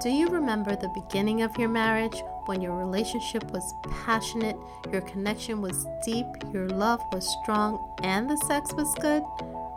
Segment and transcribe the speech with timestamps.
[0.00, 4.56] Do you remember the beginning of your marriage when your relationship was passionate,
[4.92, 9.24] your connection was deep, your love was strong, and the sex was good?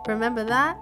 [0.07, 0.77] Remember that?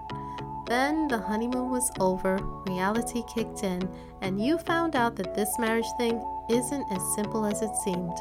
[0.66, 3.88] Then the honeymoon was over, reality kicked in,
[4.20, 8.18] and you found out that this marriage thing isn't as simple as it seemed.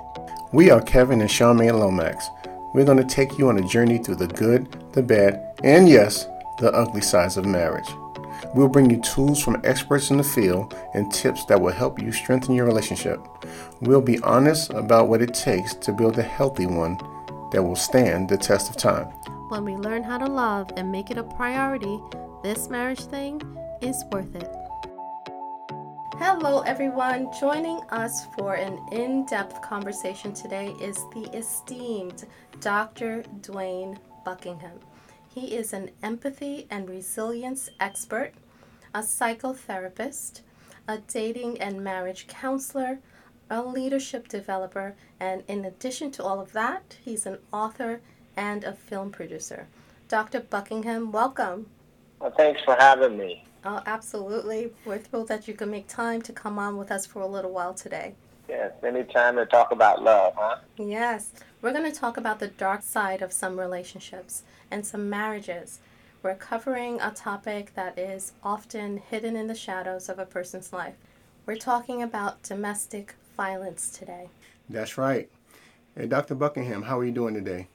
[0.54, 2.30] We are Kevin and Charmaine Lomax.
[2.74, 6.28] We're going to take you on a journey through the good, the bad, and yes,
[6.60, 7.90] the ugly sides of marriage.
[8.54, 12.12] We'll bring you tools from experts in the field and tips that will help you
[12.12, 13.20] strengthen your relationship.
[13.82, 16.98] We'll be honest about what it takes to build a healthy one
[17.52, 19.08] that will stand the test of time.
[19.50, 22.00] When we learn how to love and make it a priority,
[22.44, 23.42] this marriage thing
[23.82, 24.50] is worth it.
[26.18, 27.32] Hello, everyone.
[27.40, 32.26] Joining us for an in depth conversation today is the esteemed
[32.60, 33.24] Dr.
[33.40, 34.80] Dwayne Buckingham.
[35.34, 38.34] He is an empathy and resilience expert,
[38.96, 40.42] a psychotherapist,
[40.88, 42.98] a dating and marriage counselor,
[43.48, 48.02] a leadership developer, and in addition to all of that, he's an author
[48.36, 49.68] and a film producer.
[50.08, 50.40] Dr.
[50.40, 51.68] Buckingham, welcome.
[52.20, 53.46] Well, thanks for having me.
[53.64, 54.74] Oh, absolutely.
[54.84, 57.52] We're thrilled that you can make time to come on with us for a little
[57.52, 58.16] while today.
[58.50, 60.58] Yes, anytime to talk about love, huh?
[60.78, 61.32] Yes.
[61.62, 65.80] We're going to talk about the dark side of some relationships and some marriages.
[66.24, 70.96] We're covering a topic that is often hidden in the shadows of a person's life.
[71.46, 74.30] We're talking about domestic violence today.
[74.68, 75.30] That's right.
[75.96, 76.34] Hey, Dr.
[76.34, 77.68] Buckingham, how are you doing today?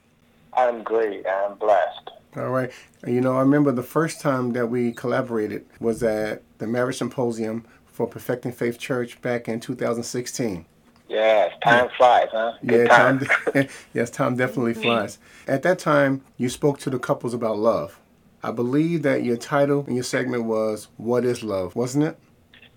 [0.53, 1.25] I'm great.
[1.25, 2.11] I'm blessed.
[2.35, 2.71] All right.
[3.07, 7.65] You know, I remember the first time that we collaborated was at the Marriage Symposium
[7.95, 10.65] for Perfecting Faith Church back in 2016.
[11.07, 12.53] Yes, time flies, huh?
[12.65, 13.19] Good yeah, time.
[13.19, 14.81] time yes, time definitely mm-hmm.
[14.81, 15.17] flies.
[15.47, 17.99] At that time, you spoke to the couples about love.
[18.43, 22.19] I believe that your title and your segment was "What is Love," wasn't it?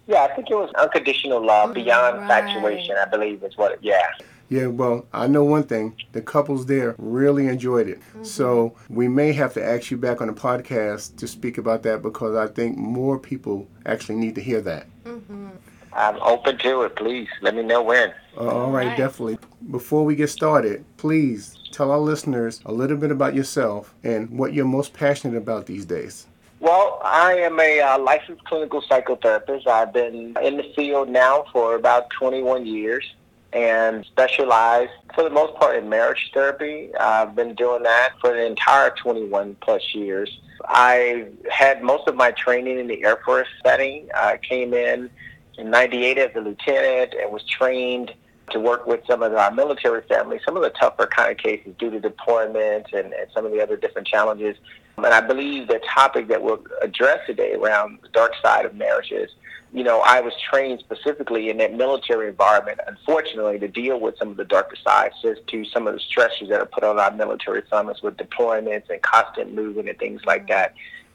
[0.06, 2.22] Yeah, I think it was unconditional love beyond right.
[2.22, 2.96] infatuation.
[2.96, 3.72] I believe is what.
[3.72, 4.06] It, yeah.
[4.48, 5.94] Yeah, well, I know one thing.
[6.12, 8.00] The couples there really enjoyed it.
[8.00, 8.24] Mm-hmm.
[8.24, 12.02] So we may have to ask you back on the podcast to speak about that
[12.02, 14.86] because I think more people actually need to hear that.
[15.04, 15.48] Mm-hmm.
[15.92, 16.96] I'm open to it.
[16.96, 18.12] Please let me know when.
[18.36, 19.38] Uh, all right, definitely.
[19.70, 24.54] Before we get started, please tell our listeners a little bit about yourself and what
[24.54, 26.26] you're most passionate about these days.
[26.60, 29.66] Well, I am a uh, licensed clinical psychotherapist.
[29.66, 33.04] I've been in the field now for about 21 years
[33.52, 36.94] and specialize for the most part in marriage therapy.
[36.98, 40.40] I've been doing that for the entire 21 plus years.
[40.66, 44.08] I had most of my training in the Air Force setting.
[44.14, 45.08] I came in
[45.56, 48.12] in 98 as a lieutenant and was trained
[48.50, 51.74] to work with some of our military families, some of the tougher kind of cases
[51.78, 54.56] due to deployment and, and some of the other different challenges.
[55.04, 59.30] And I believe the topic that we'll address today around the dark side of marriages,
[59.72, 64.28] you know, I was trained specifically in that military environment, unfortunately, to deal with some
[64.28, 67.10] of the darker sides, just to some of the stresses that are put on our
[67.10, 70.74] military families with deployments and constant moving and things like that.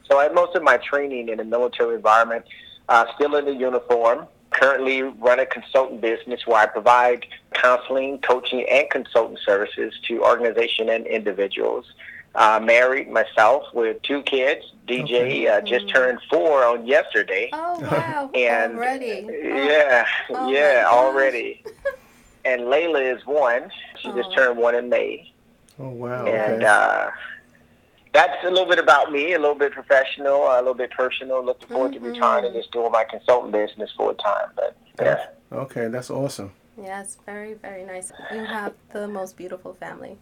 [0.10, 2.46] So I had most of my training in a military environment
[2.90, 4.28] uh, still in the uniform.
[4.52, 10.90] Currently run a consultant business where I provide counseling, coaching, and consultant services to organizations
[10.92, 11.92] and individuals.
[12.36, 14.66] Uh, married myself with two kids.
[14.88, 15.48] DJ okay.
[15.48, 17.50] uh, just turned four on yesterday.
[17.54, 18.30] Oh wow!
[18.36, 21.64] and already, yeah, oh, yeah, already.
[22.46, 23.72] and Layla is one.
[24.02, 24.16] She oh.
[24.16, 25.32] just turned one in May.
[25.80, 26.26] Oh wow!
[26.26, 26.66] And okay.
[26.66, 27.12] uh,
[28.14, 31.46] that's a little bit about me, a little bit professional, a little bit personal.
[31.46, 32.04] Looking forward mm-hmm.
[32.04, 34.50] to retiring and just doing my consultant business full time.
[34.56, 35.28] But yeah.
[35.52, 36.52] Okay, that's awesome.
[36.82, 38.12] Yes, very, very nice.
[38.32, 40.18] You have the most beautiful family.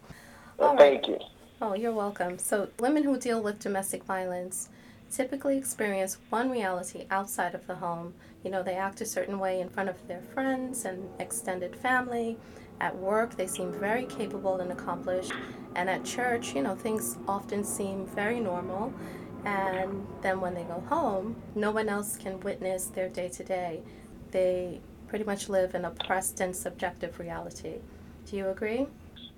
[0.58, 1.18] Well, thank you.
[1.64, 2.38] Oh, you're welcome.
[2.40, 4.68] So, women who deal with domestic violence
[5.12, 8.14] typically experience one reality outside of the home.
[8.42, 12.36] You know, they act a certain way in front of their friends and extended family.
[12.80, 15.30] At work, they seem very capable and accomplished.
[15.76, 18.92] And at church, you know, things often seem very normal.
[19.44, 23.82] And then when they go home, no one else can witness their day to day.
[24.32, 27.76] They pretty much live an oppressed and subjective reality.
[28.26, 28.88] Do you agree?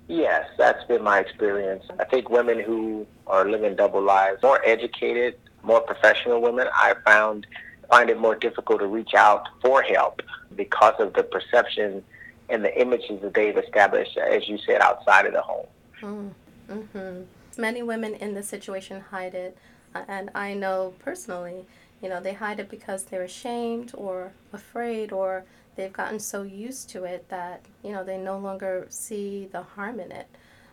[0.07, 1.83] Yes, that's been my experience.
[1.99, 7.47] I think women who are living double lives, more educated, more professional women, I found
[7.89, 10.21] find it more difficult to reach out for help
[10.55, 12.03] because of the perception
[12.49, 15.67] and the images that they've established, as you said, outside of the home.
[16.01, 16.31] Mm,
[16.69, 17.21] hmm
[17.57, 19.57] Many women in this situation hide it,
[19.93, 21.65] uh, and I know personally,
[22.01, 26.89] you know, they hide it because they're ashamed or afraid or they've gotten so used
[26.91, 30.27] to it that, you know, they no longer see the harm in it.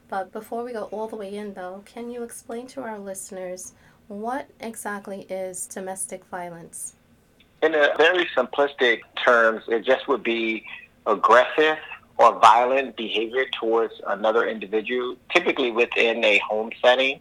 [0.08, 3.72] But before we go all the way in, though, can you explain to our listeners
[4.08, 6.94] what exactly is domestic violence?
[7.62, 10.64] In a very simplistic terms, it just would be
[11.06, 11.78] aggressive
[12.19, 17.20] or violent behavior towards another individual, typically within a home setting.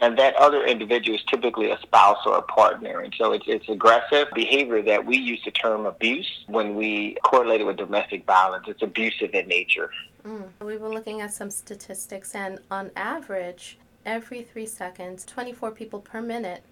[0.00, 3.00] And that other individual is typically a spouse or a partner.
[3.00, 7.60] And so it's, it's aggressive behavior that we use the term abuse when we correlate
[7.60, 8.64] it with domestic violence.
[8.66, 9.90] It's abusive in nature.
[10.26, 10.48] Mm.
[10.64, 16.20] We were looking at some statistics, and on average, every three seconds, 24 people per
[16.20, 16.62] minute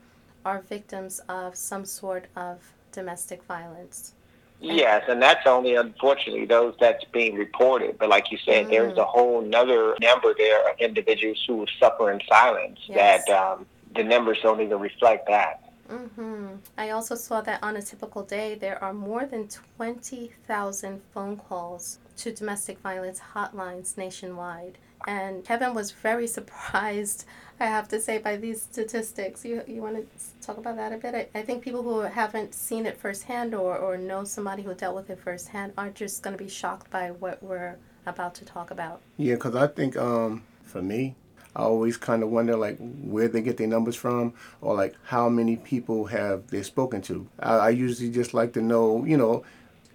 [0.45, 4.15] are victims of some sort of domestic violence.
[4.61, 7.97] Yes, and that's only unfortunately those that's being reported.
[7.99, 8.71] But like you said, mm.
[8.71, 13.25] there's a whole another number there of individuals who suffer in silence yes.
[13.25, 15.63] that um, the numbers don't even reflect that.
[15.89, 16.57] Mm-hmm.
[16.77, 21.99] I also saw that on a typical day, there are more than 20,000 phone calls
[22.19, 24.77] to domestic violence hotlines nationwide.
[25.07, 27.25] And Kevin was very surprised,
[27.61, 29.45] I have to say, by these statistics.
[29.45, 31.15] You, you want to talk about that a bit?
[31.15, 34.95] I, I think people who haven't seen it firsthand or, or know somebody who dealt
[34.95, 37.77] with it firsthand are just going to be shocked by what we're
[38.07, 39.01] about to talk about.
[39.17, 41.17] Yeah, because I think um, for me,
[41.57, 45.29] I always kind of wonder like where they get their numbers from or like how
[45.29, 47.27] many people have they spoken to.
[47.41, 49.45] I, I usually just like to know, you know,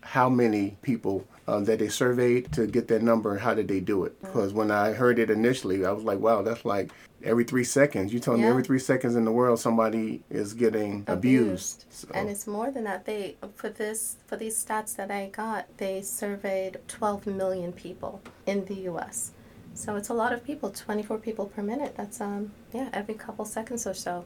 [0.02, 4.06] how many people um, that they surveyed to get that number how did they do
[4.06, 4.20] it?
[4.22, 4.56] Because mm.
[4.56, 6.92] when I heard it initially, I was like, wow, that's like
[7.24, 8.14] every three seconds.
[8.14, 8.44] You tell yeah.
[8.44, 11.84] me every three seconds in the world somebody is getting abused.
[11.84, 11.86] abused.
[11.90, 12.08] So.
[12.14, 13.06] And it's more than that.
[13.06, 18.66] They for this for these stats that I got, they surveyed 12 million people in
[18.66, 19.32] the U.S.
[19.74, 20.70] So it's a lot of people.
[20.70, 21.96] 24 people per minute.
[21.96, 24.26] That's um yeah every couple seconds or so.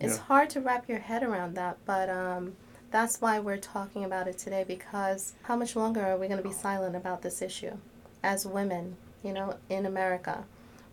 [0.00, 0.22] It's yeah.
[0.24, 2.54] hard to wrap your head around that, but um
[2.90, 6.48] that's why we're talking about it today because how much longer are we going to
[6.48, 7.76] be silent about this issue
[8.22, 10.44] as women, you know, in America,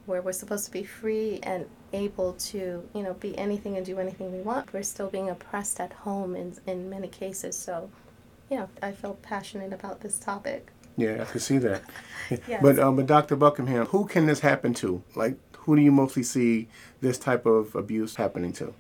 [0.06, 4.00] where we're supposed to be free and able to, you know, be anything and do
[4.00, 4.74] anything we want?
[4.74, 7.56] We're still being oppressed at home in, in many cases.
[7.56, 7.90] So,
[8.50, 10.72] you know, I feel passionate about this topic.
[10.98, 11.84] Yeah, I can see that.
[12.48, 12.62] yes.
[12.62, 13.36] But um, but Dr.
[13.36, 15.02] Buckingham, who can this happen to?
[15.16, 16.68] Like, who do you mostly see
[17.02, 18.74] this type of abuse happening to?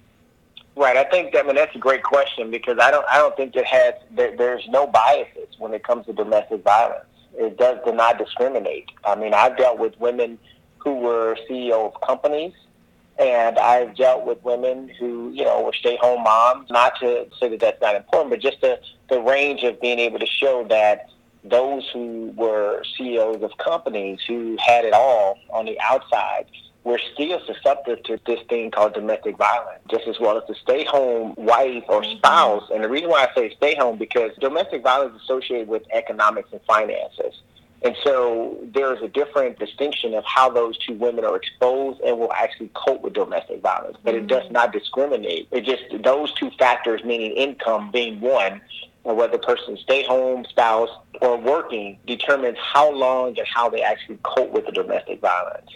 [0.76, 0.98] Right.
[0.98, 3.56] I think that I mean that's a great question because I don't I don't think
[3.56, 7.06] it has there, there's no biases when it comes to domestic violence.
[7.36, 8.90] It does not discriminate.
[9.06, 10.40] I mean, I've dealt with women
[10.78, 12.54] who were CEO of companies,
[13.20, 16.72] and I've dealt with women who you know were stay-home moms.
[16.72, 18.80] Not to say that that's not important, but just the
[19.10, 21.10] the range of being able to show that
[21.44, 26.46] those who were CEOs of companies who had it all on the outside
[26.84, 30.84] we're still susceptible to this thing called domestic violence, just as well as the stay
[30.84, 32.18] home wife or mm-hmm.
[32.18, 32.70] spouse.
[32.74, 36.50] And the reason why I say stay home because domestic violence is associated with economics
[36.52, 37.42] and finances.
[37.84, 42.18] And so there is a different distinction of how those two women are exposed and
[42.18, 43.98] will actually cope with domestic violence.
[44.04, 44.26] But mm-hmm.
[44.26, 45.48] it does not discriminate.
[45.52, 48.62] It just those two factors, meaning income being one,
[49.06, 50.90] or whether the person stay home spouse
[51.22, 55.70] or working, determines how long and how they actually cope with the domestic violence.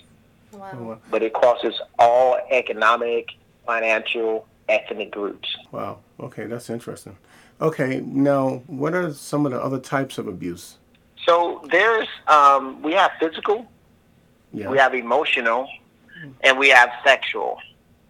[0.51, 0.99] Wow.
[1.11, 3.29] But it crosses all economic,
[3.65, 5.55] financial, ethnic groups.
[5.71, 5.99] Wow.
[6.19, 7.17] Okay, that's interesting.
[7.61, 10.77] Okay, now what are some of the other types of abuse?
[11.25, 13.65] So there's um, we have physical,
[14.53, 14.69] yeah.
[14.69, 15.67] we have emotional,
[16.41, 17.59] and we have sexual.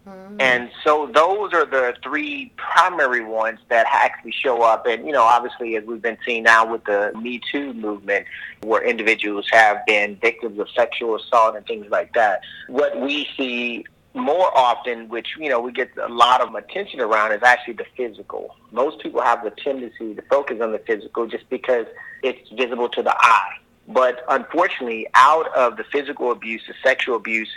[0.08, 0.40] Mm-hmm.
[0.40, 4.86] And so those are the three primary ones that actually show up.
[4.86, 8.26] And, you know, obviously, as we've been seeing now with the Me Too movement,
[8.62, 13.84] where individuals have been victims of sexual assault and things like that, what we see
[14.14, 17.86] more often, which, you know, we get a lot of attention around, is actually the
[17.96, 18.56] physical.
[18.72, 21.86] Most people have the tendency to focus on the physical just because
[22.22, 23.56] it's visible to the eye.
[23.86, 27.48] But unfortunately, out of the physical abuse, the sexual abuse,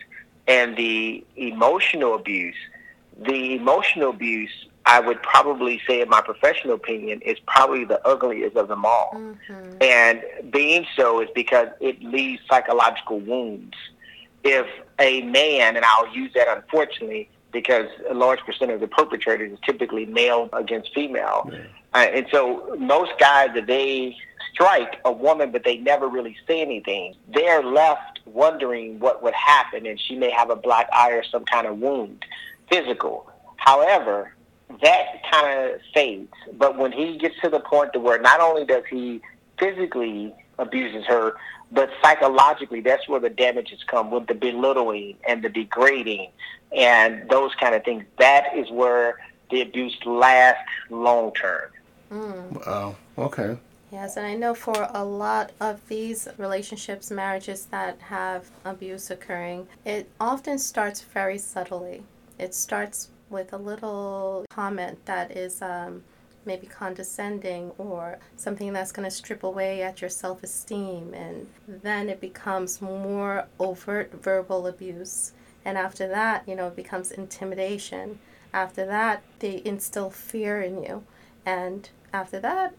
[0.48, 2.56] and the emotional abuse,
[3.18, 4.52] the emotional abuse,
[4.86, 9.12] I would probably say, in my professional opinion, is probably the ugliest of them all.
[9.14, 9.78] Mm-hmm.
[9.82, 13.76] And being so is because it leaves psychological wounds.
[14.44, 14.66] If
[15.00, 19.60] a man, and I'll use that unfortunately, because a large percent of the perpetrators is
[19.64, 21.50] typically male against female.
[21.52, 21.60] Yeah.
[21.94, 24.16] Uh, and so most guys, if they
[24.54, 29.86] strike a woman, but they never really say anything, they're left wondering what would happen,
[29.86, 32.24] and she may have a black eye or some kind of wound,
[32.70, 33.30] physical.
[33.58, 34.34] However,
[34.82, 36.34] that kind of fades.
[36.58, 39.22] But when he gets to the point to where not only does he
[39.60, 41.36] physically abuses her,
[41.72, 46.30] but psychologically, that's where the damages come with the belittling and the degrading
[46.76, 48.04] and those kind of things.
[48.20, 51.70] That is where the abuse lasts long term.
[52.12, 52.66] Mm.
[52.66, 52.96] Wow.
[53.18, 53.58] Okay.
[53.92, 59.68] Yes, and I know for a lot of these relationships, marriages that have abuse occurring,
[59.84, 62.04] it often starts very subtly.
[62.40, 66.04] It starts with a little comment that is um,
[66.46, 71.14] maybe condescending or something that's going to strip away at your self esteem.
[71.14, 75.34] And then it becomes more overt verbal abuse.
[75.66, 78.20] And after that, you know, it becomes intimidation.
[78.54, 81.04] After that, they instill fear in you.
[81.46, 82.74] And after that,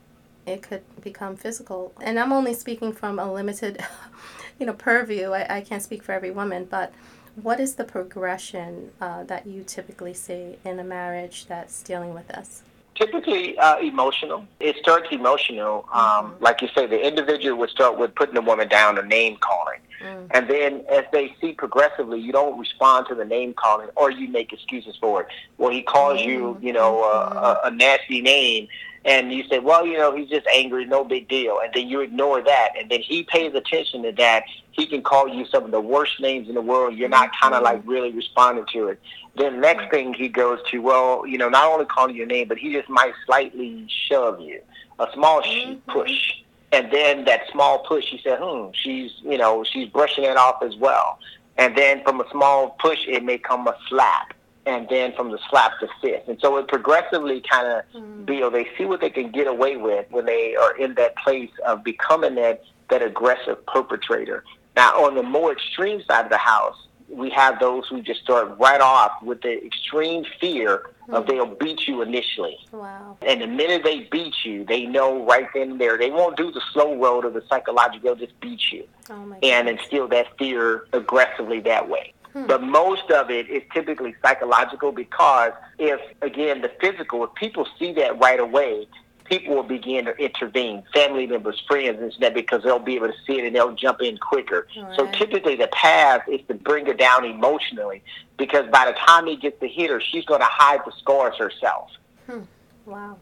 [0.47, 1.93] it could become physical.
[2.01, 3.83] And I'm only speaking from a limited,
[4.59, 5.31] you know, purview.
[5.31, 6.93] I, I can't speak for every woman, but
[7.37, 12.29] what is the progression uh, that you typically see in a marriage that's dealing with
[12.29, 12.63] this?
[12.95, 14.47] Typically uh, emotional.
[14.61, 15.89] It starts emotional.
[15.93, 16.45] Um, mm-hmm.
[16.45, 19.81] Like you say, the individual would start with putting the woman down or name calling.
[20.03, 20.27] Mm.
[20.33, 24.29] And then as they see progressively, you don't respond to the name calling or you
[24.29, 25.29] make excuses for it.
[25.57, 26.27] Well, he calls mm.
[26.27, 27.39] you, you know, mm-hmm.
[27.39, 28.69] a, a nasty name
[29.05, 32.01] and you say, well, you know, he's just angry, no big deal, and then you
[32.01, 34.45] ignore that, and then he pays attention to that.
[34.71, 36.97] He can call you some of the worst names in the world.
[36.97, 39.01] You're not kind of like really responding to it.
[39.37, 42.59] Then next thing he goes to, well, you know, not only calling your name, but
[42.59, 44.61] he just might slightly shove you,
[44.99, 45.91] a small mm-hmm.
[45.91, 46.35] push,
[46.71, 50.63] and then that small push, he said, hmm, she's, you know, she's brushing it off
[50.63, 51.19] as well,
[51.59, 54.33] and then from a small push, it may come a slap
[54.67, 56.29] and then from the slap to fist.
[56.29, 58.27] And so it progressively kind of mm.
[58.27, 58.55] build.
[58.55, 61.83] They see what they can get away with when they are in that place of
[61.83, 64.45] becoming that, that aggressive perpetrator.
[64.77, 66.77] Now, on the more extreme side of the house,
[67.09, 71.15] we have those who just start right off with the extreme fear mm.
[71.15, 72.57] of they'll beat you initially.
[72.71, 73.19] Wow.
[73.27, 75.99] And the minute they beat you, they know right then and there.
[75.99, 78.01] They won't do the slow road of the psychological.
[78.15, 82.15] They'll just beat you oh and instill that fear aggressively that way.
[82.33, 82.47] Hmm.
[82.47, 87.93] But most of it is typically psychological because if, again, the physical, if people see
[87.95, 88.87] that right away,
[89.25, 93.15] people will begin to intervene, family members, friends, and that because they'll be able to
[93.27, 94.67] see it and they'll jump in quicker.
[94.77, 94.97] Right.
[94.97, 98.03] So typically the path is to bring her down emotionally
[98.39, 101.37] because by the time he gets to hit her, she's going to hide the scars
[101.37, 101.91] herself.
[102.27, 102.43] Hmm.
[102.87, 103.19] Wow.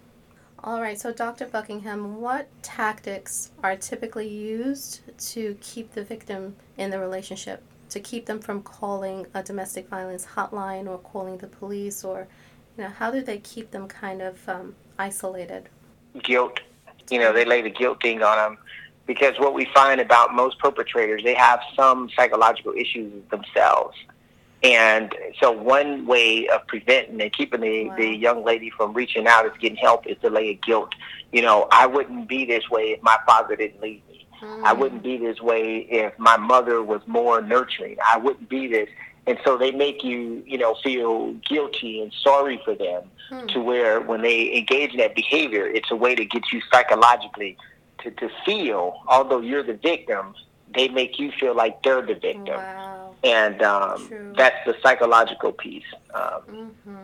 [0.62, 1.46] All right, so Dr.
[1.46, 5.00] Buckingham, what tactics are typically used
[5.30, 7.62] to keep the victim in the relationship?
[7.90, 12.26] To keep them from calling a domestic violence hotline or calling the police or
[12.76, 15.68] you know how do they keep them kind of um, isolated?
[16.22, 16.60] Guilt.
[17.10, 18.58] You know they lay the guilt thing on them
[19.06, 23.96] because what we find about most perpetrators they have some psychological issues themselves.
[24.62, 27.96] And so one way of preventing and keeping the, wow.
[27.96, 30.92] the young lady from reaching out is getting help is to lay a guilt.
[31.32, 34.02] You know i wouldn't be this way if my father didn't leave
[34.40, 34.64] Mm.
[34.64, 37.96] I wouldn't be this way if my mother was more nurturing.
[38.12, 38.88] I wouldn't be this.
[39.26, 43.48] And so they make you, you know, feel guilty and sorry for them mm.
[43.52, 47.56] to where when they engage in that behavior, it's a way to get you psychologically
[48.02, 50.34] to, to feel, although you're the victim,
[50.74, 52.56] they make you feel like they're the victim.
[52.56, 53.14] Wow.
[53.22, 55.84] And um, that's the psychological piece.
[56.14, 56.96] Um, mm-hmm.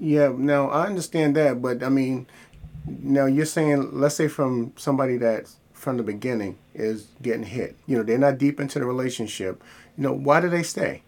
[0.00, 2.26] Yeah, now I understand that, but I mean,
[2.86, 7.76] now you're saying, let's say from somebody that's from the beginning is getting hit.
[7.86, 9.62] You know, they're not deep into the relationship.
[9.96, 11.02] You know, why do they stay?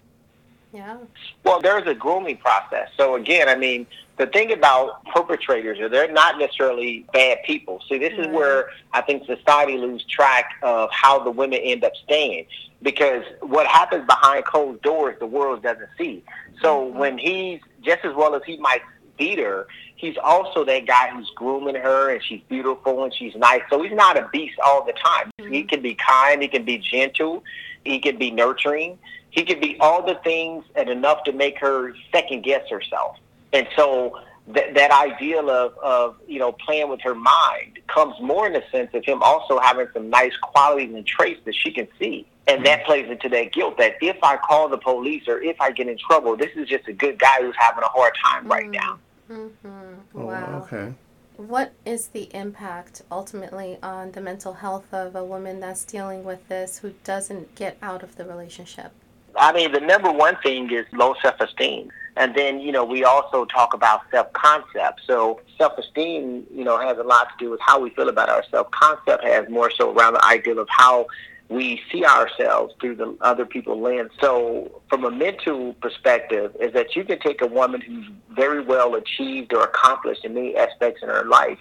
[0.73, 0.99] Yeah.
[1.43, 2.91] Well, there's a grooming process.
[2.97, 3.87] So again, I mean,
[4.19, 7.83] the thing about perpetrators is they're not necessarily bad people.
[7.89, 11.93] See, this is where I think society loses track of how the women end up
[12.05, 12.47] staying
[12.83, 16.23] because what happens behind closed doors, the world doesn't see.
[16.61, 16.99] So mm-hmm.
[16.99, 18.83] when he's just as well as he might
[19.17, 23.63] beat her, he's also that guy who's grooming her and she's beautiful and she's nice.
[23.71, 25.31] So he's not a beast all the time.
[25.41, 25.53] Mm-hmm.
[25.53, 27.43] He can be kind, he can be gentle,
[27.85, 28.99] he can be nurturing,
[29.31, 33.17] he can be all the things and enough to make her second guess herself.
[33.53, 34.19] And so
[34.49, 38.63] that that ideal of, of you know playing with her mind comes more in the
[38.71, 42.27] sense of him also having some nice qualities and traits that she can see.
[42.49, 42.87] And that mm-hmm.
[42.87, 45.99] plays into that guilt that if I call the police or if I get in
[45.99, 48.73] trouble, this is just a good guy who's having a hard time right mm-hmm.
[48.73, 48.99] now.
[49.31, 49.95] Mm-hmm.
[50.15, 50.63] Oh, wow.
[50.65, 50.95] okay.
[51.37, 56.49] What is the impact ultimately on the mental health of a woman that's dealing with
[56.49, 58.93] this who doesn't get out of the relationship?
[59.39, 61.91] I mean, the number one thing is low self esteem.
[62.17, 65.03] And then, you know, we also talk about self concept.
[65.07, 68.31] So, self esteem, you know, has a lot to do with how we feel about
[68.31, 71.07] our self concept, has more so around the idea of how
[71.49, 74.11] we see ourselves through the other people's lens.
[74.21, 78.95] So, from a mental perspective, is that you can take a woman who's very well
[78.95, 81.59] achieved or accomplished in many aspects in her life,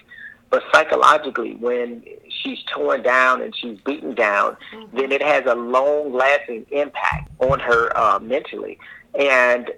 [0.50, 4.98] but psychologically, when she's torn down and she's beaten down, mm-hmm.
[4.98, 8.78] then it has a long lasting impact on her uh, mentally.
[9.20, 9.72] And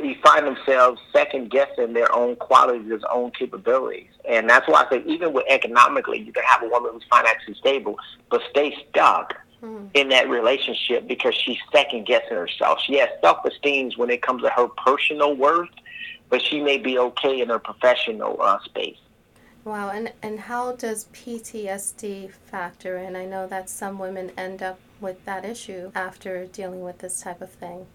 [0.00, 4.08] you find themselves second guessing their own qualities, their own capabilities.
[4.28, 7.54] And that's why I say, even with economically, you can have a woman who's financially
[7.54, 7.96] stable,
[8.30, 9.88] but stay stuck mm.
[9.94, 12.80] in that relationship because she's second guessing herself.
[12.86, 15.70] She has self esteem when it comes to her personal worth,
[16.28, 18.98] but she may be okay in her professional uh, space.
[19.64, 23.16] Wow, and, and how does PTSD factor in?
[23.16, 27.40] I know that some women end up with that issue after dealing with this type
[27.40, 27.86] of thing.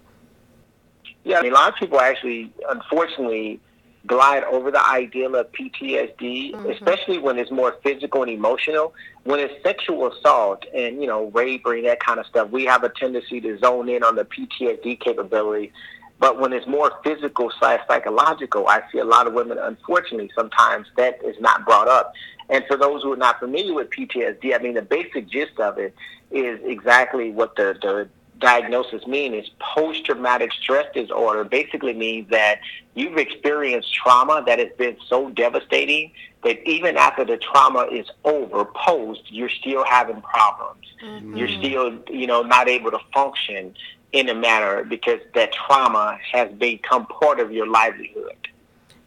[1.24, 3.60] Yeah, I mean, a lot of people actually, unfortunately,
[4.08, 6.70] glide over the ideal of PTSD, mm-hmm.
[6.70, 8.94] especially when it's more physical and emotional.
[9.24, 12.84] When it's sexual assault and, you know, rape or that kind of stuff, we have
[12.84, 15.72] a tendency to zone in on the PTSD capability.
[16.20, 20.88] But when it's more physical slash psychological, I see a lot of women, unfortunately, sometimes
[20.98, 22.14] that is not brought up.
[22.50, 25.78] And for those who are not familiar with PTSD, I mean, the basic gist of
[25.78, 25.94] it
[26.32, 28.10] is exactly what the, the
[28.40, 32.60] diagnosis mean is post-traumatic stress disorder basically means that
[32.96, 36.12] you've experienced trauma that has been so devastating
[36.44, 40.86] that even after the trauma is over post you're still having problems.
[41.04, 41.38] Mm-hmm.
[41.38, 43.74] you're still you know not able to function
[44.12, 48.36] in a manner because that trauma has become part of your livelihood.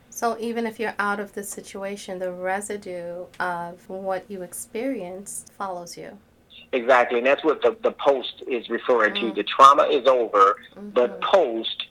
[0.09, 5.97] So even if you're out of the situation the residue of what you experienced follows
[5.97, 6.19] you
[6.73, 9.29] Exactly, and that's what the, the post is referring mm-hmm.
[9.29, 9.35] to.
[9.35, 10.91] The trauma is over, mm-hmm.
[10.91, 11.87] but post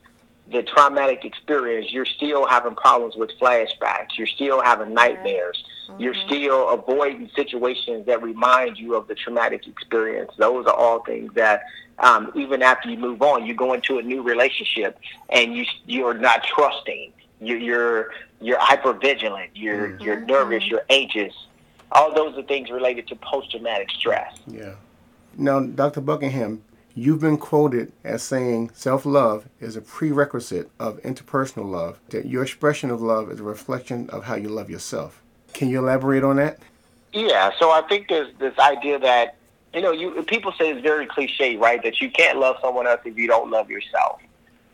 [0.52, 4.18] the traumatic experience, you're still having problems with flashbacks.
[4.18, 5.64] You're still having nightmares.
[5.88, 6.02] Mm-hmm.
[6.02, 10.32] You're still avoiding situations that remind you of the traumatic experience.
[10.38, 11.64] Those are all things that
[12.00, 16.16] um, even after you move on, you go into a new relationship and you you're
[16.16, 17.14] not trusting.
[17.40, 18.12] You're you're
[18.42, 19.52] you're hyper vigilant.
[19.54, 20.04] You're mm-hmm.
[20.04, 20.68] you're nervous.
[20.68, 21.34] You're anxious
[21.92, 24.38] all those are things related to post-traumatic stress.
[24.48, 24.76] Yeah.
[25.38, 26.02] Now, Dr.
[26.02, 32.44] Buckingham, you've been quoted as saying self-love is a prerequisite of interpersonal love, that your
[32.44, 35.22] expression of love is a reflection of how you love yourself.
[35.54, 36.60] Can you elaborate on that?
[37.14, 39.36] Yeah, so I think there's this idea that,
[39.74, 43.02] you know, you people say it's very cliche, right, that you can't love someone else
[43.06, 44.22] if you don't love yourself.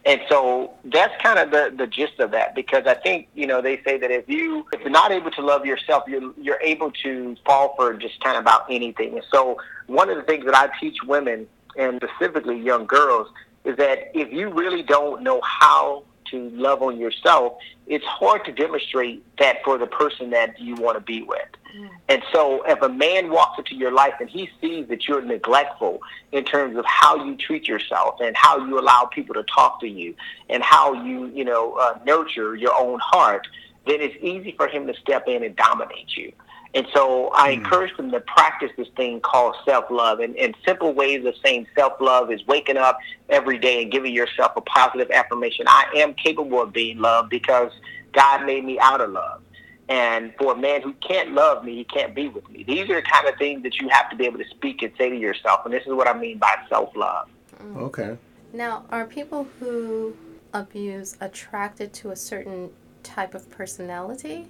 [0.08, 3.62] And so that's kind of the, the gist of that because I think, you know,
[3.62, 6.92] they say that if you if you're not able to love yourself, you're you're able
[7.04, 9.16] to fall for just kind of about anything.
[9.16, 11.46] And so one of the things that I teach women
[11.78, 13.28] and specifically young girls
[13.66, 18.52] is that if you really don't know how to love on yourself, it's hard to
[18.52, 21.48] demonstrate that for the person that you want to be with.
[21.76, 21.90] Mm.
[22.10, 26.00] And so if a man walks into your life and he sees that you're neglectful
[26.32, 29.88] in terms of how you treat yourself and how you allow people to talk to
[29.88, 30.16] you
[30.50, 33.48] and how you, you know, uh, nurture your own heart,
[33.86, 36.32] then it's easy for him to step in and dominate you.
[36.78, 37.54] And so I mm.
[37.54, 40.20] encourage them to practice this thing called self-love.
[40.20, 44.52] And, and simple ways of saying self-love is waking up every day and giving yourself
[44.56, 45.66] a positive affirmation.
[45.68, 47.72] I am capable of being loved because
[48.14, 49.42] God made me out of love.
[49.90, 52.64] And for a man who can't love me, he can't be with me.
[52.64, 54.94] These are the kind of things that you have to be able to speak and
[55.00, 55.62] say to yourself.
[55.66, 57.28] And this is what I mean by self-love.
[57.60, 57.78] Mm.
[57.78, 58.18] Okay.
[58.54, 60.16] Now, are people who
[60.54, 62.70] abuse attracted to a certain
[63.02, 64.50] type of personality?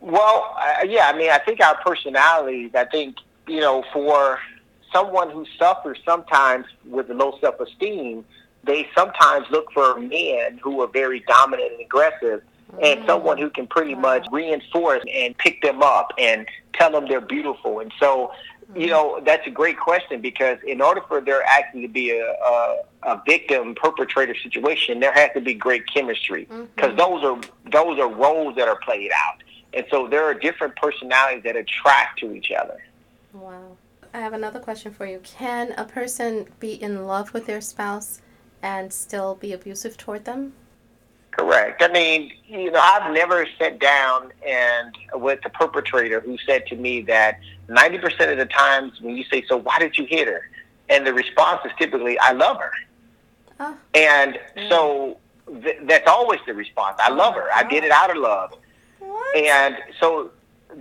[0.00, 4.38] Well, uh, yeah, I mean, I think our personalities, I think, you know, for
[4.92, 8.24] someone who suffers sometimes with a low self esteem,
[8.64, 12.42] they sometimes look for men who are very dominant and aggressive
[12.82, 13.06] and mm.
[13.06, 17.80] someone who can pretty much reinforce and pick them up and tell them they're beautiful.
[17.80, 18.32] And so,
[18.74, 18.90] you mm.
[18.90, 22.76] know, that's a great question because in order for there actually to be a, a,
[23.04, 26.96] a victim perpetrator situation, there has to be great chemistry because mm-hmm.
[26.96, 29.42] those are those are roles that are played out.
[29.76, 32.82] And so there are different personalities that attract to each other.
[33.34, 33.76] Wow.
[34.14, 35.20] I have another question for you.
[35.22, 38.22] Can a person be in love with their spouse
[38.62, 40.54] and still be abusive toward them?
[41.30, 41.82] Correct.
[41.82, 46.76] I mean, you know, I've never sat down and with the perpetrator who said to
[46.76, 50.48] me that 90% of the times when you say, so why did you hit her?
[50.88, 52.72] And the response is typically, I love her.
[53.60, 53.76] Oh.
[53.94, 54.68] And mm.
[54.70, 55.18] so
[55.62, 56.96] th- that's always the response.
[56.98, 57.48] I oh love her.
[57.54, 58.54] I did it out of love.
[58.98, 59.36] What?
[59.36, 60.30] And so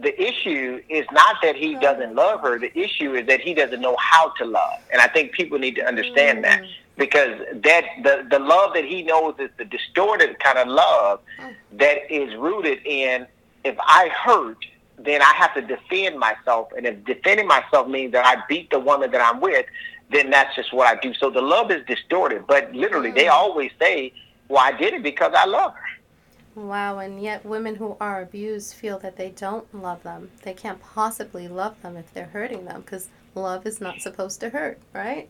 [0.01, 2.59] the issue is not that he doesn't love her.
[2.59, 4.79] The issue is that he doesn't know how to love.
[4.91, 6.43] And I think people need to understand mm.
[6.43, 6.63] that
[6.97, 11.53] because that the the love that he knows is the distorted kind of love mm.
[11.73, 13.27] that is rooted in
[13.63, 14.57] if I hurt,
[14.97, 18.79] then I have to defend myself, and if defending myself means that I beat the
[18.79, 19.65] woman that I'm with,
[20.11, 21.13] then that's just what I do.
[21.15, 23.15] So the love is distorted, but literally mm.
[23.15, 24.13] they always say,
[24.47, 25.84] "Well, I did it because I love her."
[26.55, 30.31] Wow, and yet women who are abused feel that they don't love them.
[30.43, 34.49] They can't possibly love them if they're hurting them because love is not supposed to
[34.49, 35.27] hurt, right?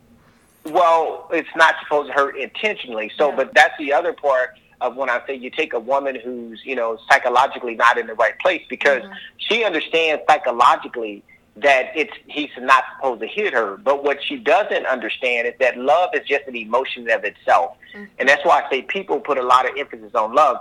[0.66, 3.12] Well, it's not supposed to hurt intentionally.
[3.18, 3.36] So, yeah.
[3.36, 6.76] but that's the other part of when I say you take a woman who's, you
[6.76, 9.14] know, psychologically not in the right place because mm-hmm.
[9.38, 11.24] she understands psychologically
[11.58, 13.78] that it's he's not supposed to hit her.
[13.78, 17.78] But what she doesn't understand is that love is just an emotion of itself.
[17.94, 18.06] Mm-hmm.
[18.20, 20.58] And that's why I say people put a lot of emphasis on love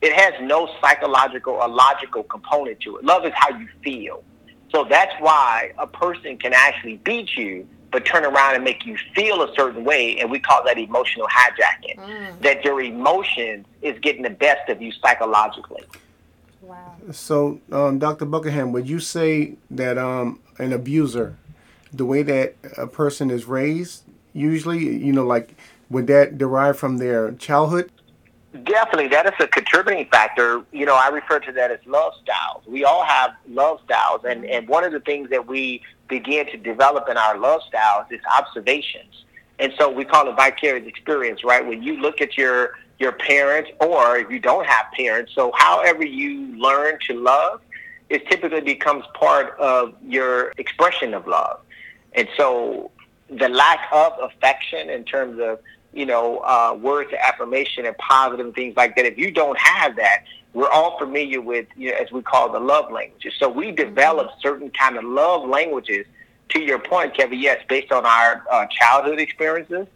[0.00, 3.04] it has no psychological or logical component to it.
[3.04, 4.22] Love is how you feel.
[4.72, 8.96] So that's why a person can actually beat you, but turn around and make you
[9.14, 11.96] feel a certain way, and we call that emotional hijacking.
[11.96, 12.40] Mm.
[12.42, 15.82] That your emotion is getting the best of you psychologically.
[16.60, 16.96] Wow.
[17.12, 18.26] So, um, Dr.
[18.26, 21.36] Buckingham, would you say that um, an abuser,
[21.92, 24.02] the way that a person is raised,
[24.34, 25.56] usually, you know, like,
[25.88, 27.90] would that derive from their childhood?
[28.64, 30.62] Definitely, that is a contributing factor.
[30.72, 32.64] You know, I refer to that as love styles.
[32.66, 34.52] We all have love styles, and mm-hmm.
[34.52, 38.20] and one of the things that we begin to develop in our love styles is
[38.38, 39.24] observations,
[39.58, 41.66] and so we call it vicarious experience, right?
[41.66, 46.04] When you look at your your parents, or if you don't have parents, so however
[46.04, 47.60] you learn to love,
[48.08, 51.60] it typically becomes part of your expression of love,
[52.14, 52.90] and so
[53.28, 55.60] the lack of affection in terms of
[55.92, 59.06] you know, uh, words of affirmation and positive things like that.
[59.06, 62.60] If you don't have that, we're all familiar with, you know, as we call the
[62.60, 63.34] love languages.
[63.38, 64.40] So we develop mm-hmm.
[64.40, 66.06] certain kind of love languages.
[66.50, 69.86] To your point, Kevin, yes, based on our uh, childhood experiences,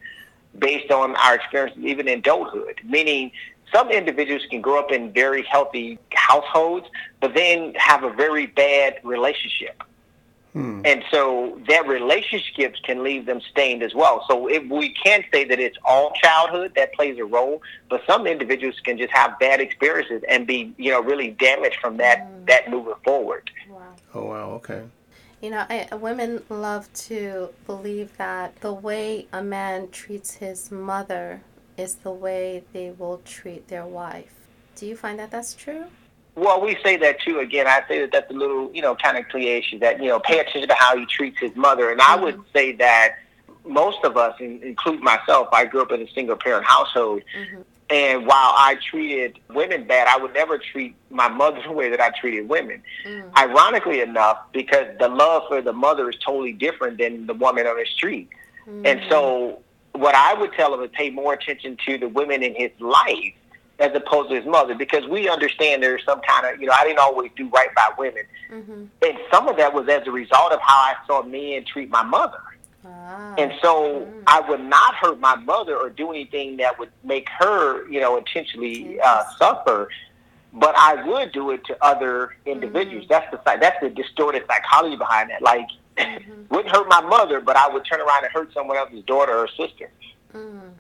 [0.58, 2.78] based on our experiences even in adulthood.
[2.84, 3.32] Meaning,
[3.72, 6.86] some individuals can grow up in very healthy households,
[7.20, 9.82] but then have a very bad relationship.
[10.52, 10.82] Hmm.
[10.84, 14.24] And so that relationships can leave them stained as well.
[14.28, 18.26] So if we can't say that it's all childhood that plays a role, but some
[18.26, 22.46] individuals can just have bad experiences and be, you know, really damaged from that mm.
[22.46, 23.50] that moving forward.
[23.68, 23.94] Wow.
[24.14, 24.82] Oh wow, okay.
[25.40, 31.40] You know, I, women love to believe that the way a man treats his mother
[31.76, 34.34] is the way they will treat their wife.
[34.76, 35.86] Do you find that that's true?
[36.34, 37.40] Well, we say that too.
[37.40, 40.18] Again, I say that that's a little, you know, kind of cliche that, you know,
[40.18, 41.90] pay attention to how he treats his mother.
[41.90, 42.52] And I would mm-hmm.
[42.54, 43.16] say that
[43.66, 47.22] most of us, include myself, I grew up in a single parent household.
[47.38, 47.62] Mm-hmm.
[47.90, 52.00] And while I treated women bad, I would never treat my mother the way that
[52.00, 52.82] I treated women.
[53.04, 53.36] Mm.
[53.36, 57.76] Ironically enough, because the love for the mother is totally different than the woman on
[57.76, 58.30] the street.
[58.66, 58.86] Mm.
[58.86, 59.60] And so
[59.92, 63.34] what I would tell him is pay more attention to the women in his life
[63.78, 66.84] as opposed to his mother because we understand there's some kind of you know I
[66.84, 68.84] didn't always do right by women, mm-hmm.
[69.02, 72.02] and some of that was as a result of how I saw men treat my
[72.02, 72.38] mother.
[72.84, 73.34] Ah.
[73.38, 74.22] And so mm.
[74.26, 78.16] I would not hurt my mother or do anything that would make her, you know,
[78.16, 79.88] intentionally uh, suffer.
[80.52, 83.06] But I would do it to other individuals.
[83.06, 83.12] Mm-hmm.
[83.12, 85.42] That's the that's the distorted psychology behind that.
[85.42, 86.42] Like, mm-hmm.
[86.54, 89.48] wouldn't hurt my mother, but I would turn around and hurt someone else's daughter or
[89.48, 89.90] sister.
[90.34, 90.72] Mm.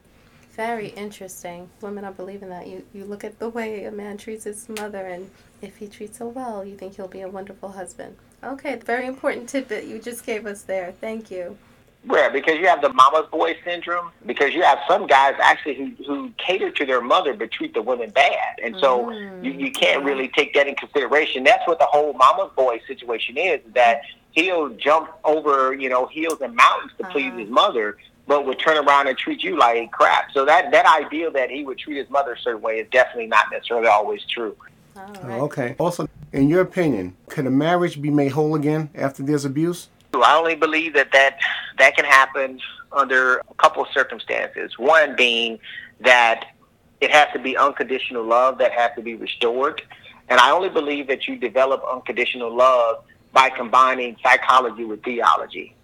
[0.52, 1.70] Very interesting.
[1.80, 2.66] Women are believing that.
[2.66, 5.30] You you look at the way a man treats his mother, and
[5.62, 8.16] if he treats her well, you think he'll be a wonderful husband.
[8.44, 10.92] Okay, very important tidbit you just gave us there.
[11.00, 11.56] Thank you.
[12.04, 14.10] Yeah, because you have the mama's boy syndrome.
[14.26, 17.82] Because you have some guys actually who, who cater to their mother but treat the
[17.82, 19.44] women bad, and so mm.
[19.44, 21.44] you, you can't really take that in consideration.
[21.44, 23.60] That's what the whole mama's boy situation is.
[23.74, 27.12] That he'll jump over you know hills and mountains to uh-huh.
[27.12, 30.32] please his mother, but would turn around and treat you like crap.
[30.32, 33.26] So that that idea that he would treat his mother a certain way is definitely
[33.26, 34.56] not necessarily always true.
[34.94, 35.40] Right.
[35.40, 35.76] Okay.
[35.78, 39.88] Also, in your opinion, could a marriage be made whole again after there's abuse?
[40.14, 41.38] I only believe that that,
[41.78, 42.60] that can happen
[42.92, 44.78] under a couple of circumstances.
[44.78, 45.58] One being
[46.00, 46.54] that
[47.00, 49.82] it has to be unconditional love that has to be restored.
[50.28, 55.74] And I only believe that you develop unconditional love by combining psychology with theology.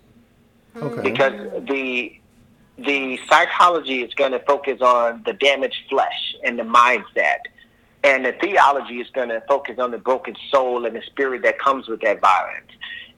[0.76, 1.10] Okay.
[1.10, 2.18] Because the
[2.78, 7.40] the psychology is going to focus on the damaged flesh and the mindset.
[8.04, 11.58] And the theology is going to focus on the broken soul and the spirit that
[11.58, 12.70] comes with that violence.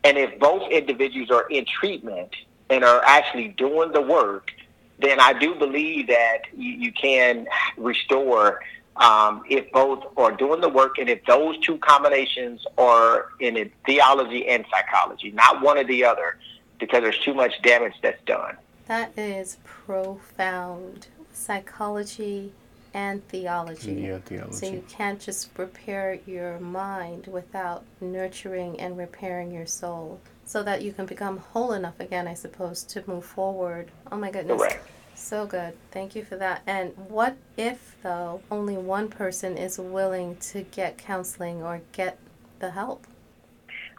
[0.05, 2.35] And if both individuals are in treatment
[2.71, 4.53] and are actually doing the work,
[4.99, 7.47] then I do believe that you, you can
[7.77, 8.61] restore
[8.97, 14.49] um, if both are doing the work and if those two combinations are in theology
[14.49, 16.39] and psychology, not one or the other,
[16.79, 18.57] because there's too much damage that's done.
[18.91, 21.07] That is profound.
[21.33, 22.51] Psychology
[22.93, 23.93] and theology.
[23.93, 24.57] Yeah, theology.
[24.57, 30.83] So you can't just repair your mind without nurturing and repairing your soul so that
[30.83, 33.93] you can become whole enough again, I suppose, to move forward.
[34.11, 34.61] Oh my goodness.
[34.61, 34.89] Correct.
[35.15, 35.75] So good.
[35.93, 36.63] Thank you for that.
[36.67, 42.19] And what if, though, only one person is willing to get counseling or get
[42.59, 43.07] the help?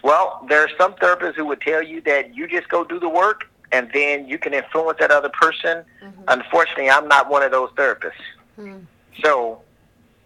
[0.03, 3.07] Well, there are some therapists who would tell you that you just go do the
[3.07, 5.83] work and then you can influence that other person.
[6.03, 6.21] Mm-hmm.
[6.27, 8.11] Unfortunately, I'm not one of those therapists.
[8.59, 8.85] Mm.
[9.23, 9.61] So,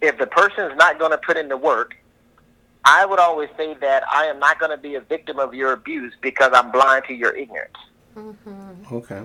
[0.01, 1.95] if the person is not going to put in the work,
[2.84, 5.73] I would always say that I am not going to be a victim of your
[5.73, 7.77] abuse because I'm blind to your ignorance.
[8.15, 8.95] Mm-hmm.
[8.95, 9.23] Okay.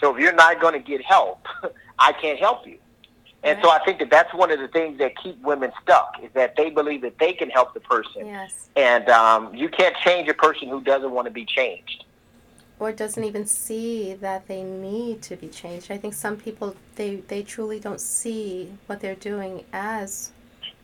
[0.00, 1.46] So if you're not going to get help,
[1.98, 2.78] I can't help you.
[3.44, 3.64] And Right.
[3.64, 6.54] so I think that that's one of the things that keep women stuck is that
[6.56, 8.68] they believe that they can help the person, Yes.
[8.76, 12.04] and um, you can't change a person who doesn't want to be changed.
[12.82, 15.92] Or doesn't even see that they need to be changed.
[15.92, 20.32] I think some people they they truly don't see what they're doing as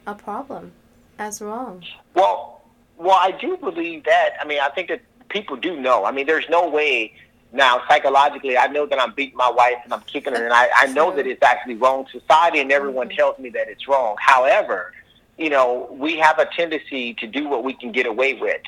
[0.07, 0.71] a problem,
[1.19, 1.83] as wrong.
[2.15, 2.63] Well,
[2.99, 4.35] well, I do believe that.
[4.41, 6.05] I mean, I think that people do know.
[6.05, 7.15] I mean, there's no way
[7.53, 8.57] now psychologically.
[8.57, 11.11] I know that I'm beating my wife and I'm kicking her, and I, I know
[11.17, 12.07] that it's actually wrong.
[12.13, 13.17] Society and everyone Mhm.
[13.17, 14.15] tells me that it's wrong.
[14.21, 14.93] However,
[15.37, 18.63] you know, we have a tendency to do what we can get away with.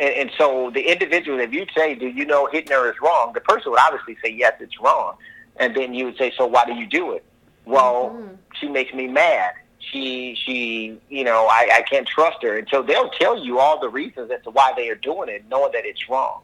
[0.00, 3.32] And, and so the individual, if you say, "Do you know hitting her is wrong?"
[3.32, 5.14] the person would obviously say, "Yes, it's wrong,"
[5.56, 7.24] and then you would say, "So why do you do it?"
[7.64, 8.38] Well, Mhm.
[8.54, 9.54] she makes me mad.
[9.78, 12.56] She, she, you know, I, I can't trust her.
[12.58, 15.44] And so they'll tell you all the reasons as to why they are doing it,
[15.50, 16.40] knowing that it's wrong.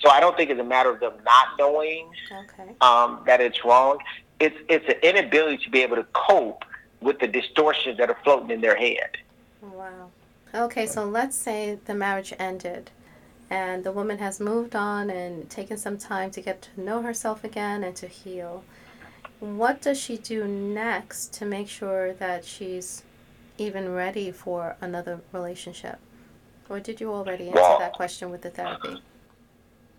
[0.00, 2.70] So I don't think it's a matter of them not knowing Okay.
[2.80, 3.98] um, that it's wrong.
[4.38, 6.64] It's it's an inability to be able to cope
[7.00, 9.10] with the distortions that are floating in their head.
[9.60, 10.10] Wow.
[10.54, 12.90] Okay, so let's say the marriage ended
[13.48, 17.42] and the woman has moved on and taken some time to get to know herself
[17.42, 18.64] again and to heal.
[19.40, 23.02] What does she do next to make sure that she's
[23.58, 25.98] even ready for another relationship?
[26.68, 29.02] Or did you already answer Well- that question with the therapy?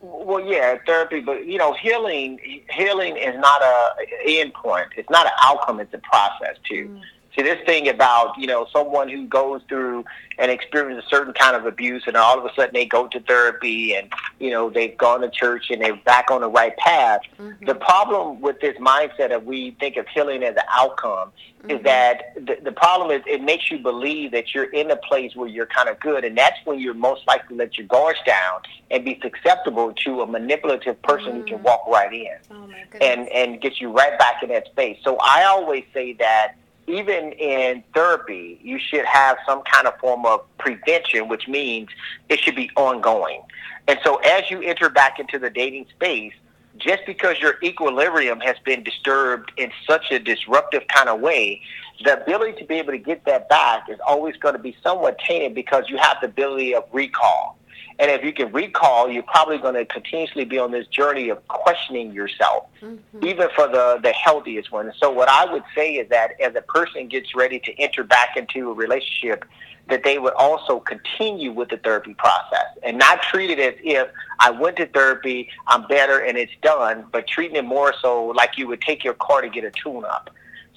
[0.02, 2.38] Well, yeah, therapy, but you know, healing
[2.70, 4.90] healing is not a end point.
[4.98, 5.80] It's not an outcome.
[5.80, 6.90] It's a process too.
[6.90, 7.02] Mm.
[7.36, 10.06] See, this thing about you know someone who goes through
[10.38, 13.20] and experiences a certain kind of abuse, and all of a sudden they go to
[13.22, 17.22] therapy, and you know they've gone to church and they're back on the right path.
[17.40, 17.66] Mhm.
[17.66, 21.32] The problem with this mindset of we think of healing as an outcome
[21.70, 21.84] is Mhm.
[21.84, 25.48] that the, the problem is it makes you believe that you're in a place where
[25.48, 28.62] you're kind of good, and that's when you're most likely to let your guards down
[28.92, 31.64] and be susceptible to a manipulative person who can Mm.
[31.64, 32.68] walk right in Oh
[33.02, 35.00] and and get you right back in that space.
[35.04, 36.56] So I always say that
[36.88, 41.90] even in therapy, you should have some kind of form of prevention, which means
[42.30, 43.42] it should be ongoing.
[43.88, 46.34] And so as you enter back into the dating space,
[46.78, 51.62] just because your equilibrium has been disturbed in such a disruptive kind of way,
[52.04, 55.20] the ability to be able to get that back is always going to be somewhat
[55.20, 57.58] tainted because you have the ability of recall.
[58.00, 61.48] And if you can recall, you're probably going to continuously be on this journey of
[61.48, 63.00] questioning yourself Mhm.
[63.24, 64.92] even for the the healthiest one.
[64.98, 68.36] So what I would say is that as a person gets ready to enter back
[68.36, 69.46] into a relationship,
[69.88, 74.08] that they would also continue with the therapy process and not treat it as if
[74.40, 78.58] I went to therapy, I'm better, and it's done, but treating it more so like
[78.58, 80.30] you would take your car to get a tune up,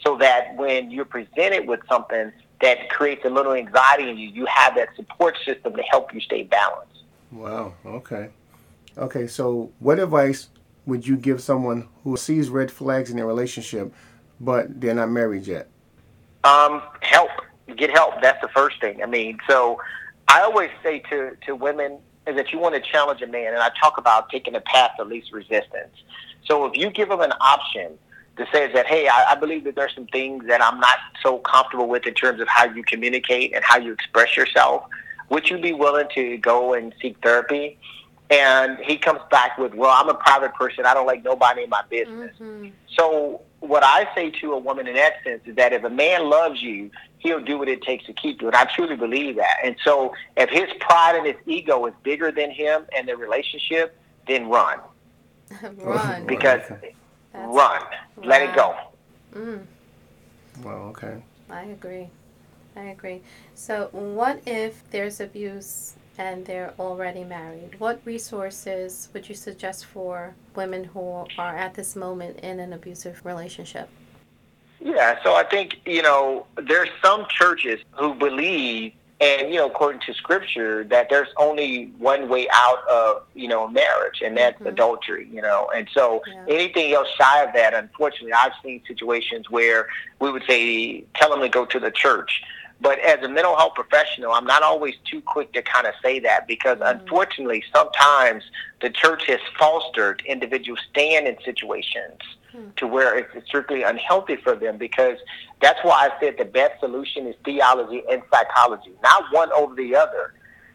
[0.04, 4.46] so that when you're presented with something that creates a little anxiety in you, you
[4.46, 6.95] have that support system to help you stay balanced.
[7.36, 7.74] Wow.
[7.84, 8.30] Okay.
[8.96, 9.26] Okay.
[9.26, 10.48] So, what advice
[10.86, 13.92] would you give someone who sees red flags in their relationship,
[14.40, 15.68] but they're not married yet?
[16.44, 17.30] Um, help.
[17.76, 18.22] Get help.
[18.22, 19.02] That's the first thing.
[19.02, 19.80] I mean, so
[20.28, 23.58] I always say to, to women is that you want to challenge a man, and
[23.62, 25.94] I talk about taking the path of least resistance.
[26.44, 27.98] So if you give him an option
[28.36, 31.38] to say that, hey, I, I believe that there's some things that I'm not so
[31.38, 34.84] comfortable with in terms of how you communicate and how you express yourself,
[35.28, 37.78] would you be willing to go and seek therapy?
[38.28, 40.84] And he comes back with, well, I'm a private person.
[40.84, 42.34] I don't like nobody in my business.
[42.40, 42.72] Mhm.
[42.96, 46.28] So what I say to a woman in that sense is that if a man
[46.28, 48.48] loves you, he'll do what it takes to keep you.
[48.48, 49.58] And I truly believe that.
[49.62, 53.96] And so if his pride and his ego is bigger than him and the relationship,
[54.26, 54.80] then run.
[55.78, 56.26] Run.
[56.26, 56.94] Because Okay.
[57.32, 57.82] That's- run.
[58.24, 58.74] Let it go.
[59.34, 59.64] Mm.
[60.64, 60.72] Wow.
[60.90, 61.22] Okay.
[61.48, 62.08] I agree.
[62.76, 63.22] I agree.
[63.56, 67.80] So, what if there's abuse and they're already married?
[67.80, 73.22] What resources would you suggest for women who are at this moment in an abusive
[73.24, 73.88] relationship?
[74.78, 80.02] Yeah, so I think, you know, there's some churches who believe and, you know, according
[80.02, 84.66] to scripture, that there's only one way out of, you know, marriage, and that's Mhm.
[84.66, 85.70] adultery, you know.
[85.74, 86.44] And so Yeah.
[86.48, 89.88] anything else shy of that, unfortunately, I've seen situations where
[90.20, 92.42] we would say, tell them to go to the church.
[92.80, 96.18] But as a mental health professional, I'm not always too quick to kind of say
[96.20, 97.00] that because Mhm.
[97.00, 98.44] unfortunately, sometimes
[98.80, 102.20] the church has fostered individuals staying in situations
[102.52, 102.68] Hmm.
[102.76, 105.18] to where it's strictly unhealthy for them because
[105.60, 109.96] that's why I said the best solution is theology and psychology, not one over the
[109.96, 110.32] other.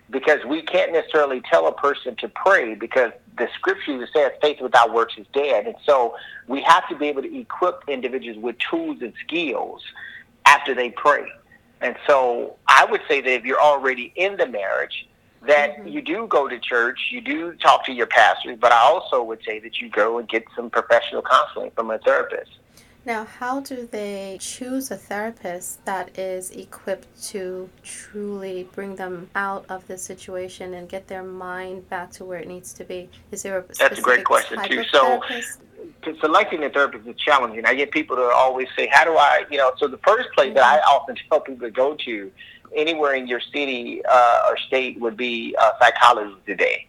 [0.10, 4.92] Because we can't necessarily tell a person to pray because the scripture says faith without
[4.92, 5.68] works is dead.
[5.68, 9.82] And so we have to be able to equip individuals with tools and skills
[10.46, 11.24] after they pray.
[11.82, 15.08] And so I would say that if you're already in the marriage,
[15.48, 15.92] that Mhm.
[15.92, 19.44] you do go to church, you do talk to your pastors, but I also would
[19.44, 22.52] say that you go and get some professional counseling from a therapist.
[23.04, 29.66] Now, how do they choose a therapist that is equipped to truly bring them out
[29.70, 33.10] of the situation and get their mind back to where it needs to be?
[33.32, 34.84] Is there a That's a great question too.
[34.92, 35.20] So,
[36.20, 37.66] selecting a therapist is challenging.
[37.66, 40.54] I get people to always say, "How do I?" You know, so the first place
[40.54, 40.90] that I mm-hmm.
[40.90, 42.32] often tell people to go to
[42.76, 46.88] anywhere in your city uh, or state would be uh, psychology today.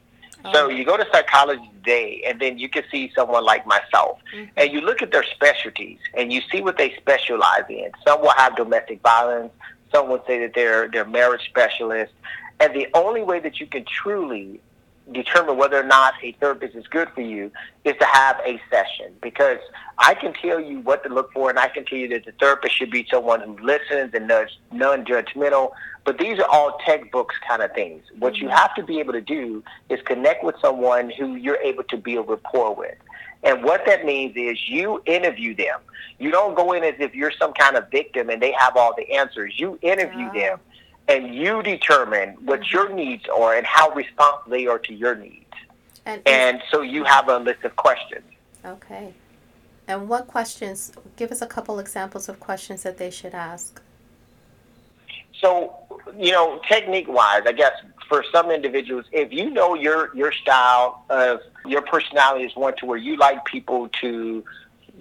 [0.53, 4.51] So you go to psychology today, and then you can see someone like myself, mm-hmm.
[4.57, 7.93] and you look at their specialties, and you see what they specialize in.
[8.05, 9.53] Some will have domestic violence.
[9.95, 12.15] Some would say that they're they're marriage specialists,
[12.59, 14.61] and the only way that you can truly
[15.11, 17.51] determine whether or not a therapist is good for you
[17.85, 19.59] is to have a session because
[19.99, 22.33] I can tell you what to look for and I can tell you that the
[22.33, 25.73] therapist should be someone who listens and is non-judgmental.
[26.05, 28.05] But these are all textbooks kind of things.
[28.19, 28.57] What you mm-hmm.
[28.57, 32.29] have to be able to do is connect with someone who you're able to build
[32.29, 32.97] rapport with.
[33.43, 35.81] And what that means is you interview them.
[36.19, 38.95] You don't go in as if you're some kind of victim and they have all
[38.97, 39.55] the answers.
[39.59, 40.33] You interview ah.
[40.33, 40.61] them
[41.09, 42.77] and you determine what mm-hmm.
[42.77, 45.39] your needs are and how responsive they are to your needs.
[46.05, 48.25] And, and so you have a list of questions.
[48.65, 49.13] Okay.
[49.89, 50.93] And what questions?
[51.17, 53.81] Give us a couple examples of questions that they should ask.
[55.41, 55.75] So,
[56.17, 57.73] you know, technique wise, I guess
[58.09, 62.87] for some individuals, if you know your your style of your personality is one to
[62.87, 64.45] where you like people to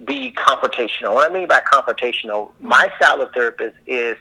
[0.04, 1.14] be confrontational.
[1.14, 2.96] What I mean by confrontational, my mm-hmm.
[2.96, 4.16] style of therapist is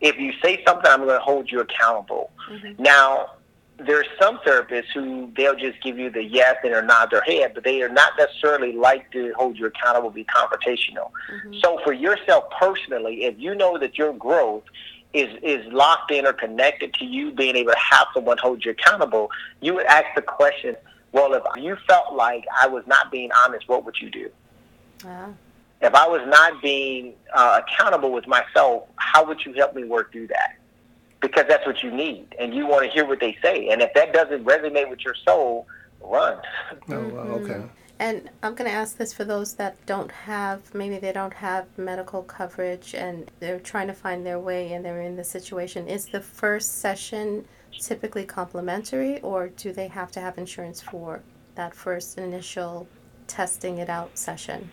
[0.00, 2.30] if you say something, I'm going to hold you accountable.
[2.50, 2.82] Mm-hmm.
[2.82, 3.32] Now,
[3.78, 7.52] there's some therapists who they'll just give you the yes and or nod their head,
[7.54, 11.10] but they are not necessarily like to hold you accountable, be confrontational.
[11.30, 11.54] Mm-hmm.
[11.62, 14.64] So for yourself personally, if you know that your growth
[15.12, 18.72] is is locked in or connected to you being able to have someone hold you
[18.72, 19.30] accountable,
[19.60, 20.76] you would ask the question,
[21.12, 24.30] well, if you felt like I was not being honest, what would you do?
[25.04, 25.32] Uh-huh
[25.80, 30.12] if I was not being uh, accountable with myself, how would you help me work
[30.12, 30.56] through that?
[31.20, 33.68] Because that's what you need, and you want to hear what they say.
[33.68, 35.66] And if that doesn't resonate with your soul,
[36.00, 36.38] run.
[36.88, 37.54] Oh, okay.
[37.54, 37.66] Mm-hmm.
[37.98, 41.66] And I'm going to ask this for those that don't have, maybe they don't have
[41.78, 45.88] medical coverage and they're trying to find their way and they're in the situation.
[45.88, 47.46] Is the first session
[47.80, 51.22] typically complimentary or do they have to have insurance for
[51.54, 52.86] that first initial
[53.28, 54.68] testing it out session?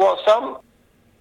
[0.00, 0.56] Well, some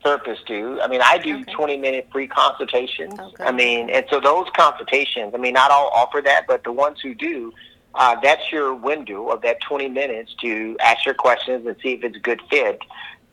[0.06, 0.80] therapists do.
[0.80, 1.52] I mean, I do okay.
[1.52, 3.20] 20 minute free consultations.
[3.20, 3.44] Okay.
[3.44, 7.02] I mean, and so those consultations, I mean, not all offer that, but the ones
[7.02, 7.52] who do,
[7.96, 12.06] uh, that's your window of that 20 minutes to ask your questions and see if
[12.06, 12.80] it's a good fit.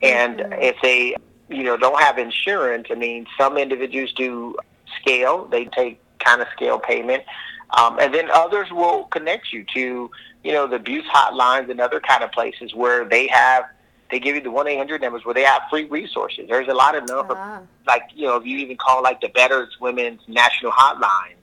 [0.03, 0.53] And mm-hmm.
[0.55, 1.15] if they,
[1.49, 4.57] you know, don't have insurance, I mean, some individuals do
[5.01, 5.45] scale.
[5.45, 7.23] They take kind of scale payment.
[7.71, 10.11] Um, and then others will connect you to,
[10.43, 13.67] you know, the abuse hotlines and other kind of places where they have
[14.11, 16.47] they give you the one eight hundred numbers where they have free resources.
[16.49, 17.61] There's a lot of number, ah.
[17.87, 21.37] like you know, if you even call like the Battered Women's National Hotline,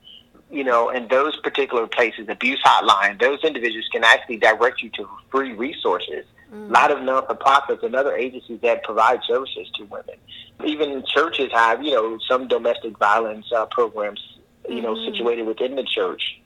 [0.50, 5.10] you know, and those particular places, abuse hotline, those individuals can actually direct you to
[5.32, 6.26] free resources.
[6.54, 6.70] Mm.
[6.70, 10.16] A lot of non-for-profits and other agencies that provide services to women.
[10.64, 14.22] Even churches have, you know, some domestic violence uh, programs,
[14.70, 15.12] you know, mm-hmm.
[15.12, 16.40] situated within the church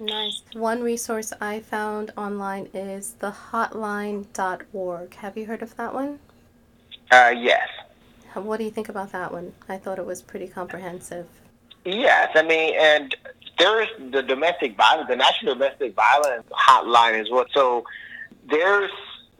[0.00, 0.42] Nice.
[0.54, 5.14] One resource I found online is the thehotline.org.
[5.16, 6.18] Have you heard of that one?
[7.12, 7.68] Uh, yes.
[8.32, 9.52] What do you think about that one?
[9.68, 11.26] I thought it was pretty comprehensive.
[11.84, 13.14] Yes, I mean, and
[13.58, 17.48] there's the domestic violence, the National Domestic Violence Hotline is what.
[17.52, 17.84] So
[18.48, 18.90] there's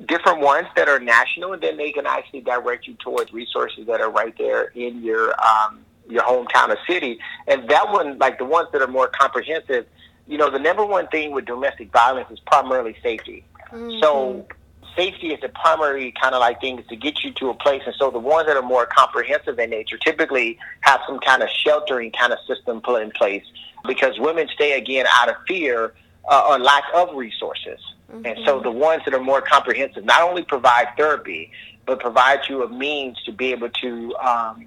[0.06, 4.00] different ones that are national, and then they can actually direct you towards resources that
[4.00, 7.18] are right there in your um, your hometown or city.
[7.46, 9.86] And that one, like the ones that are more comprehensive,
[10.30, 13.44] you know, the number one thing with domestic violence is primarily safety.
[13.72, 14.00] Mm-hmm.
[14.00, 14.46] So
[14.94, 17.82] safety is the primary kind of like thing is to get you to a place.
[17.84, 21.48] And so the ones that are more comprehensive in nature typically have some kind of
[21.48, 23.42] sheltering kind of system put in place
[23.88, 25.94] because women stay again out of fear
[26.30, 27.80] uh, or lack of resources.
[28.12, 28.26] Mm-hmm.
[28.26, 31.50] And so the ones that are more comprehensive not only provide therapy,
[31.86, 34.64] but provide you a means to be able to um,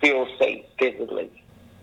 [0.00, 1.32] feel safe physically.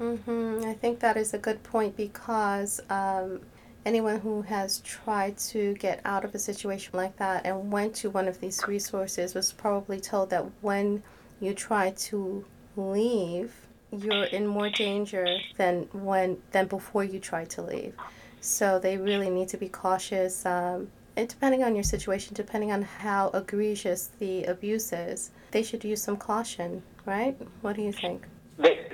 [0.02, 0.66] Mm-hmm.
[0.66, 3.42] I think that is a good point because um,
[3.86, 8.10] anyone who has tried to get out of a situation like that and went to
[8.10, 11.04] one of these resources was probably told that when
[11.40, 12.44] you try to
[12.76, 13.54] leave,
[13.92, 17.94] you're in more danger than when than before you try to leave.
[18.40, 20.46] So they really need to be cautious.
[20.48, 25.84] Um, and depending on your situation, depending on how egregious the abuse is, they should
[25.84, 27.38] use some caution, right?
[27.62, 28.26] What do you think?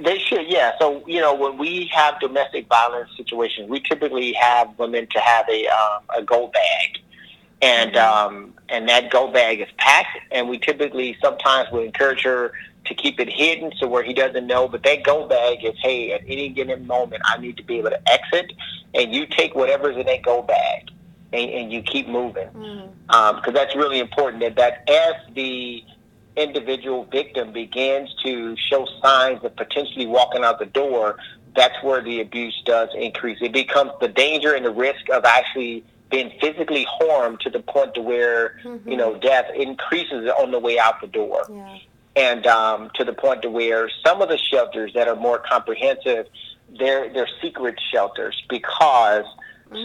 [0.03, 0.73] They, should, yeah.
[0.79, 5.47] So, you know, when we have domestic violence situations, we typically have women to have
[5.49, 6.99] a, um, a go bag.
[7.61, 8.35] And mm-hmm.
[8.35, 10.19] um, and that go bag is packed.
[10.31, 12.51] And we typically sometimes will encourage her
[12.85, 14.67] to keep it hidden so where he doesn't know.
[14.67, 17.89] But that go bag is, hey, at any given moment, I need to be able
[17.89, 18.53] to exit,
[18.93, 20.91] and you take whatever's in that go bag,
[21.33, 23.47] and, and you keep moving, because Mm.
[23.47, 24.41] um, that's really important.
[24.41, 25.83] That that as the
[26.37, 31.17] individual victim begins to show signs of potentially walking out the door,
[31.55, 33.39] that's where the abuse does increase.
[33.41, 37.93] It becomes the danger and the risk of actually being physically harmed to the point
[37.95, 38.89] to where Mhm.
[38.89, 41.77] you know death increases on the way out the door Yeah.
[42.15, 46.27] and um, to the point to where some of the shelters that are more comprehensive,
[46.79, 49.25] they're they're secret shelters because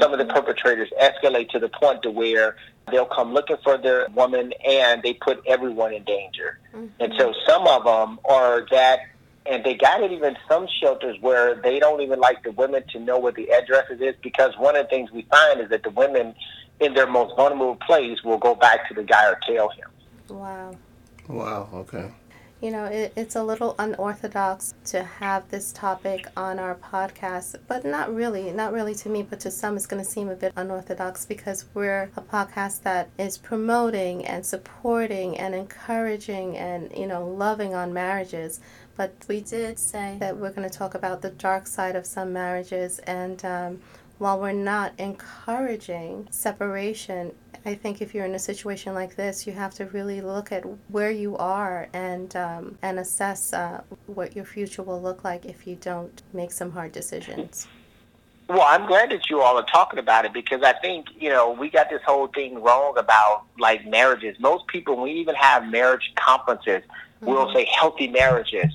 [0.01, 2.57] some of the perpetrators escalate to the point to where
[2.91, 6.59] they'll come looking for their woman and they put everyone in danger.
[6.73, 7.51] And so mm-hmm.
[7.51, 9.01] some of them are that,
[9.47, 13.01] and they got it even some shelters where they don't even like the women to
[13.01, 15.91] know what the addresses is because one of the things we find is that the
[15.91, 16.35] women
[16.81, 19.89] in their most vulnerable place will go back to the guy or tell him.
[20.29, 20.77] Wow.
[21.29, 21.69] Wow.
[21.73, 22.11] Okay.
[22.63, 27.85] You know, it, it's a little unorthodox to have this topic on our podcast, but
[27.85, 28.53] not really.
[28.53, 31.65] Not really to me, but to some, it's going to seem a bit unorthodox because
[31.75, 37.93] we're a podcast that is promoting and supporting and encouraging and, you know, loving on
[37.93, 38.61] marriages.
[38.97, 42.33] But we did say that we're going to talk about the dark side of some
[42.33, 43.01] marriages.
[43.01, 43.81] And um,
[44.23, 47.33] while we're not encouraging separation,
[47.67, 50.63] I think if you're in a situation like this, you have to really look at
[50.89, 55.67] where you are and um, and assess uh, what your future will look like if
[55.67, 57.67] you don't make some hard decisions.
[58.49, 61.51] Well, I'm glad that you all are talking about it because I think, you know,
[61.51, 64.39] we got this whole thing wrong about like marriages.
[64.39, 66.83] Most people, when we even have marriage conferences,
[67.21, 68.73] we'll say healthy marriages.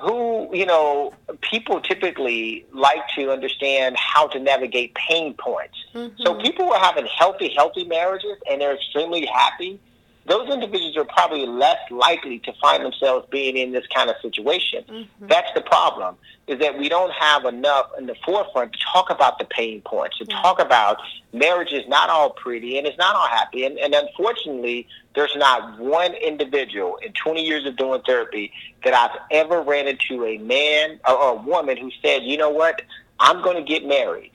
[0.00, 5.76] Who, you know, people typically like to understand how to navigate pain points.
[5.92, 6.40] So mm-hmm.
[6.40, 9.78] people who are having healthy, healthy marriages and they're extremely happy,
[10.26, 14.84] those individuals are probably less likely to find themselves being in this kind of situation.
[14.88, 15.26] Mm-hmm.
[15.26, 16.16] That's the problem,
[16.46, 20.18] is that we don't have enough in the forefront to talk about the pain points,
[20.18, 20.98] to talk about
[21.32, 23.64] marriage is not all pretty and it's not all happy.
[23.66, 28.50] And, and unfortunately, there's not one individual in 20 years of doing therapy
[28.82, 32.50] that I've ever ran into a man or, or a woman who said, you know
[32.50, 32.80] what,
[33.20, 34.32] I'm going to get married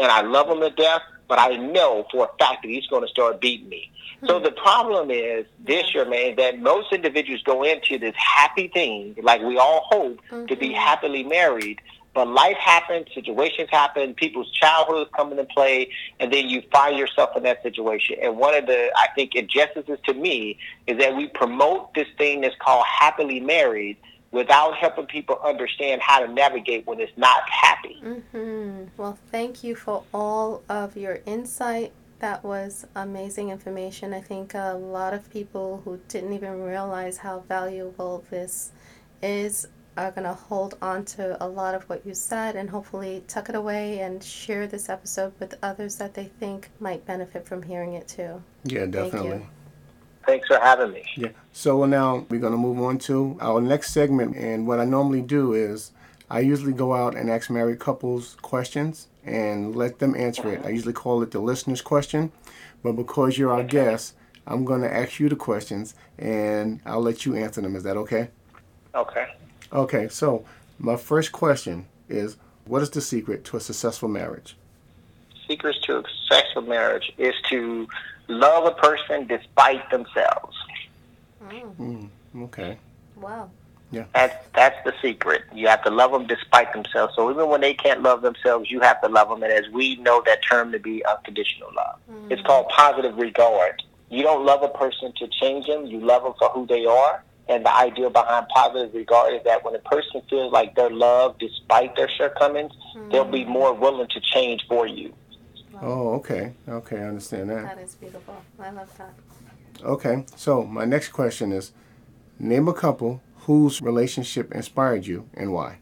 [0.00, 3.02] and I love them to death, but I know for a fact that he's going
[3.02, 3.90] to start beating me.
[4.26, 4.44] So hmm.
[4.44, 9.42] the problem is this year, man, that most individuals go into this happy thing, like
[9.42, 10.74] we all hope to be mm-hmm.
[10.74, 11.80] happily married,
[12.14, 17.36] but life happens, situations happen, people's childhoods come into play, and then you find yourself
[17.36, 18.16] in that situation.
[18.20, 20.58] And one of the, I think, injustices to me
[20.88, 23.98] is that we promote this thing that's called happily married
[24.30, 27.98] without helping people understand how to navigate when it's not happy.
[28.00, 31.92] hmm Well, thank you for all of your insight.
[32.18, 34.12] That was amazing information.
[34.12, 38.72] I think a lot of people who didn't even realize how valuable this
[39.22, 43.22] is are going to hold on to a lot of what you said and hopefully
[43.26, 47.62] tuck it away and share this episode with others that they think might benefit from
[47.62, 48.42] hearing it too.
[48.64, 48.86] Yeah, you.
[48.86, 49.46] definitely.
[50.28, 51.04] Thanks for having me.
[51.16, 51.30] Yeah.
[51.54, 54.36] So now we're going to move on to our next segment.
[54.36, 55.92] And what I normally do is
[56.28, 60.66] I usually go out and ask married couples questions and let them answer it.
[60.66, 62.30] I usually call it the listener's question.
[62.82, 64.16] But because you're our guest,
[64.46, 67.74] I'm going to ask you the questions and I'll let you answer them.
[67.74, 68.28] Is that okay?
[68.94, 69.28] Okay.
[69.72, 70.08] Okay.
[70.08, 70.44] So
[70.78, 74.57] my first question is what is the secret to a successful marriage?
[75.48, 77.88] Secrets to a successful marriage is to
[78.28, 80.56] love a person despite themselves.
[81.42, 81.76] Mm.
[81.76, 82.08] mm,
[82.44, 82.78] okay.
[83.16, 83.50] Wow.
[83.90, 84.04] Yeah.
[84.12, 85.44] That's that's the secret.
[85.54, 87.14] You have to love them despite themselves.
[87.16, 89.42] So even when they can't love themselves, you have to love them.
[89.42, 92.30] And as we know that term to be unconditional love, mm.
[92.30, 93.82] it's called positive regard.
[94.10, 95.86] You don't love a person to change them.
[95.86, 97.24] You love them for who they are.
[97.48, 101.40] And the idea behind positive regard is that when a person feels like they're loved
[101.40, 102.72] despite their shortcomings,
[103.10, 103.32] they'll mm.
[103.32, 105.14] be more willing to change for you.
[105.82, 106.52] Oh, okay.
[106.68, 106.98] Okay.
[106.98, 107.64] I understand that.
[107.76, 108.36] That is beautiful.
[108.58, 109.14] I love that.
[109.82, 111.72] Okay, so my next question is
[112.38, 115.78] name a couple whose relationship inspired you and why.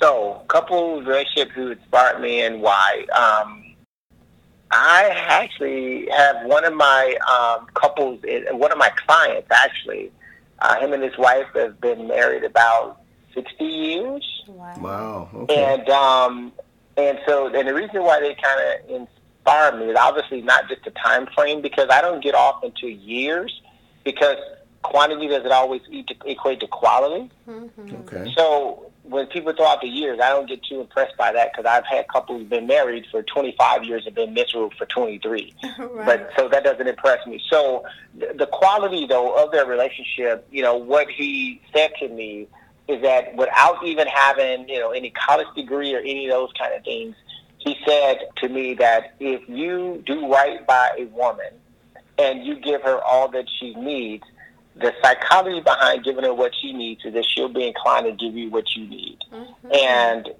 [0.00, 3.04] So, couple relationship who inspired me and why.
[3.14, 3.74] Um,
[4.70, 8.20] I actually have one of my um, couples,
[8.52, 10.10] one of my clients actually.
[10.60, 13.00] Uh, him and his wife have been married about
[13.34, 14.74] sixty years, Wow.
[14.78, 15.74] Wow, okay.
[15.74, 16.52] and um,
[17.08, 20.84] and so and the reason why they kind of inspire me is obviously not just
[20.84, 23.60] the time frame because I don't get off into years
[24.04, 24.36] because
[24.82, 27.30] quantity doesn't always eat- equate to quality.
[27.44, 27.66] hmm
[28.00, 28.32] Okay.
[28.36, 31.68] So when people throw out the years, I don't get too impressed by that because
[31.68, 35.54] I've had couples who've been married for 25 years and been miserable for 23.
[35.78, 36.06] right.
[36.06, 37.42] But so that doesn't impress me.
[37.50, 37.84] So
[38.18, 42.46] th- the quality though of their relationship, you know, what he said to me
[42.90, 46.74] is that without even having you know any college degree or any of those kind
[46.74, 47.14] of things,
[47.58, 51.52] he said to me that if you do right by a woman
[52.18, 54.24] and you give her all that she needs,
[54.76, 58.36] the psychology behind giving her what she needs is that she'll be inclined to give
[58.36, 59.18] you what you need.
[59.32, 59.76] Mhm.
[59.76, 60.34] And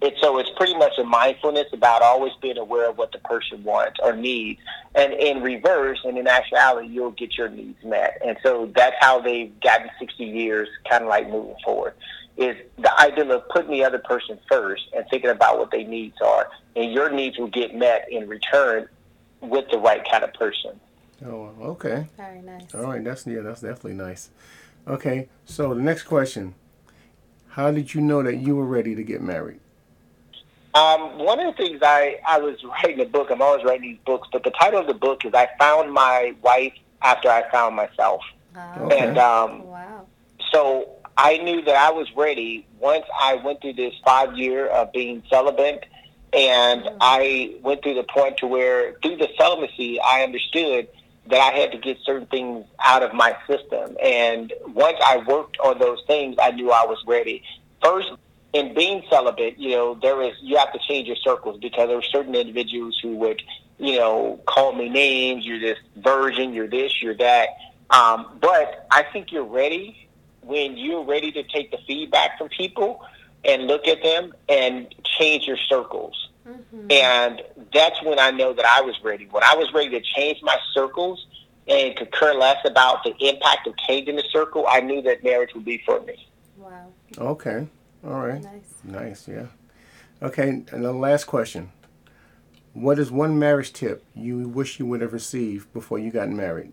[0.00, 3.64] it, so it's pretty much a mindfulness about always being aware of what the person
[3.64, 4.60] wants or needs.
[4.94, 8.20] And in reverse, and in actuality, you'll get your needs met.
[8.24, 11.94] And so that's how they've gotten 60 years kind of like moving forward
[12.36, 16.16] is the idea of putting the other person first and thinking about what their needs
[16.24, 16.48] are.
[16.76, 18.88] And your needs will get met in return
[19.40, 20.78] with the right kind of person.
[21.26, 22.06] Oh, okay.
[22.16, 22.72] Very nice.
[22.74, 23.02] All right.
[23.02, 23.40] That's yeah.
[23.40, 24.30] That's definitely nice.
[24.86, 25.28] Okay.
[25.46, 26.54] So the next question:
[27.48, 29.58] How did you know that you were ready to get married?
[30.78, 33.98] Um, one of the things I, I was writing a book, I'm always writing these
[34.06, 37.74] books, but the title of the book is I Found My Wife After I Found
[37.74, 38.20] Myself.
[38.54, 38.82] Wow.
[38.82, 39.00] Okay.
[39.00, 40.06] And um, Wow.
[40.52, 44.92] so I knew that I was ready once I went through this five year of
[44.92, 45.84] being celibate.
[46.32, 46.96] And Mm.
[47.00, 50.86] I went through the point to where through the celibacy, I understood
[51.26, 53.96] that I had to get certain things out of my system.
[54.02, 57.42] And once I worked on those things, I knew I was ready.
[57.82, 58.10] First,
[58.52, 61.96] in being celibate, you know, there is you have to change your circles because there
[61.96, 63.42] were certain individuals who would,
[63.78, 65.44] you know, call me names.
[65.44, 66.52] You're this virgin.
[66.54, 67.02] You're this.
[67.02, 67.48] You're that.
[67.90, 70.08] Um, but I think you're ready
[70.42, 73.00] when you're ready to take the feedback from people
[73.44, 76.28] and look at them and change your circles.
[76.46, 76.90] Mhm.
[76.92, 77.42] And
[77.72, 79.26] that's when I know that I was ready.
[79.30, 81.26] When I was ready to change my circles
[81.66, 85.54] and could care less about the impact of changing the circle, I knew that marriage
[85.54, 86.26] would be for me.
[86.56, 86.86] Wow.
[87.18, 87.66] Okay.
[88.04, 88.42] All right.
[88.42, 88.74] Nice.
[88.84, 89.28] Nice.
[89.28, 89.46] Yeah.
[90.22, 90.48] Okay.
[90.48, 91.70] And the last question:
[92.72, 96.72] What is one marriage tip you wish you would have received before you got married?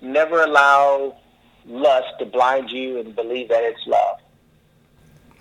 [0.00, 1.16] Never allow
[1.64, 4.18] lust to blind you and believe that it's love.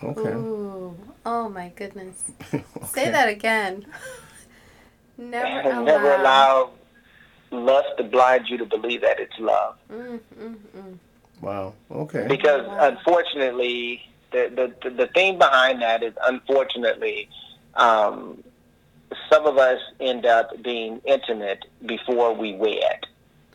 [0.04, 0.30] Okay.
[0.30, 0.98] Ooh.
[1.26, 2.32] Oh my goodness.
[2.54, 2.64] okay.
[2.88, 3.86] Say that again.
[5.18, 5.84] Never allow.
[5.84, 6.72] Never allow
[7.52, 9.76] lust to blind you to believe that it's love.
[9.92, 10.98] Mm, mm, mm.
[11.42, 11.74] Wow.
[11.90, 12.28] Okay.
[12.28, 12.88] Because Wow.
[12.90, 17.28] unfortunately, the, the the thing behind that is unfortunately,
[17.76, 18.44] um,
[19.30, 23.00] some of us end up being intimate before we wed,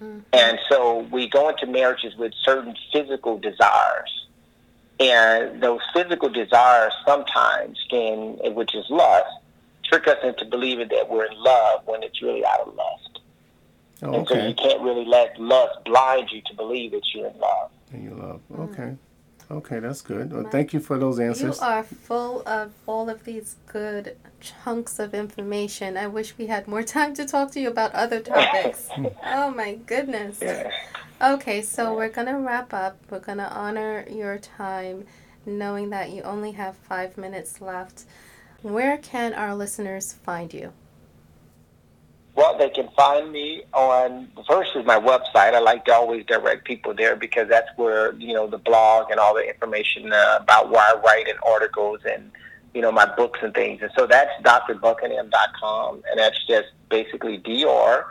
[0.01, 0.25] Mhm.
[0.33, 4.27] and so we go into marriages with certain physical desires,
[5.01, 9.31] and those physical desires sometimes can, which is lust,
[9.85, 13.21] trick us into believing that we're in love when it's really out of lust.
[14.03, 17.39] Oh, And so you can't really let lust blind you to believe that you're in
[17.39, 17.71] love.
[17.93, 18.41] And you love.
[18.53, 18.71] Mm.
[18.71, 18.97] Okay.
[19.49, 20.33] Okay, that's good.
[20.33, 21.59] Well, thank you for those answers.
[21.59, 25.97] You are full of all of these good chunks of information.
[25.97, 28.89] I wish we had more time to talk to you about other topics.
[28.97, 29.07] Hmm.
[29.25, 30.43] oh my goodness.
[31.21, 32.99] Okay, so we're going to wrap up.
[33.11, 35.05] We're going to honor your time,
[35.45, 38.05] knowing that you only have five minutes left.
[38.63, 40.73] Where can our listeners find you?
[42.37, 45.55] Well, they can find me on first is my website.
[45.55, 49.19] I like to always direct people there because that's where you know the blog and
[49.19, 52.31] all the information uh, about why I write and articles and
[52.75, 53.81] you know my books and things.
[53.81, 58.07] And so that's drbuckingham.com, and that's just basically dr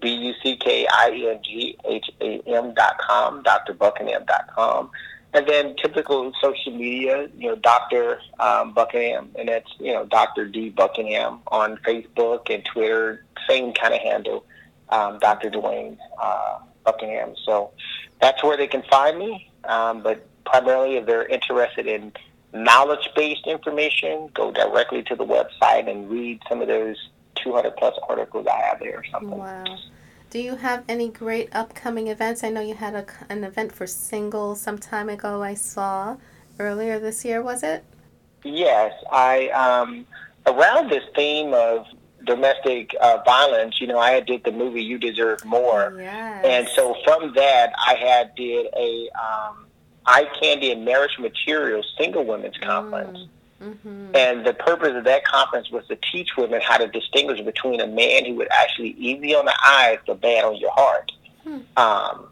[0.00, 4.90] b u c k i e n g h a m dot com, drbuckingham.com.
[5.34, 8.20] And then typical social media, you know, Dr.
[8.38, 10.46] Um, Buckingham, and that's, you know, Dr.
[10.46, 10.70] D.
[10.70, 14.46] Buckingham on Facebook and Twitter, same kind of handle,
[14.88, 15.50] um, Dr.
[15.50, 17.34] Dwayne uh, Buckingham.
[17.44, 17.72] So
[18.20, 19.50] that's where they can find me.
[19.64, 22.12] Um, but primarily, if they're interested in
[22.54, 26.96] knowledge-based information, go directly to the website and read some of those
[27.36, 29.38] 200 plus articles I have there or something.
[29.38, 29.64] Wow.
[30.30, 32.42] Do you have any great upcoming events?
[32.42, 36.16] I know you had a, an event for singles some time ago, I saw
[36.58, 37.84] earlier this year, was it?
[38.42, 40.06] Yes, I um,
[40.46, 41.86] around this theme of
[42.24, 43.80] domestic uh, violence.
[43.80, 46.44] You know, I had did the movie "You Deserve More," Yes.
[46.44, 49.66] and so from that, I had did a um,
[50.06, 53.26] eye candy and marriage materials single women's conference.
[53.62, 54.14] Mm-hmm.
[54.14, 57.86] And the purpose of that conference was to teach women how to distinguish between a
[57.86, 61.12] man who would actually easy on the eyes but bad on your heart.
[61.42, 61.58] Hmm.
[61.76, 62.26] Um,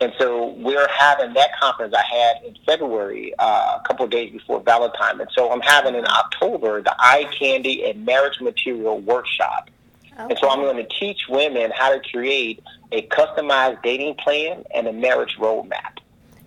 [0.00, 4.32] and so we're having that conference I had in February, uh, a couple of days
[4.32, 5.20] before Valentine.
[5.20, 9.70] And so I'm having in October the eye candy and marriage material workshop.
[10.16, 14.86] And so I'm going to teach women how to create a customized dating plan and
[14.86, 15.98] a marriage roadmap.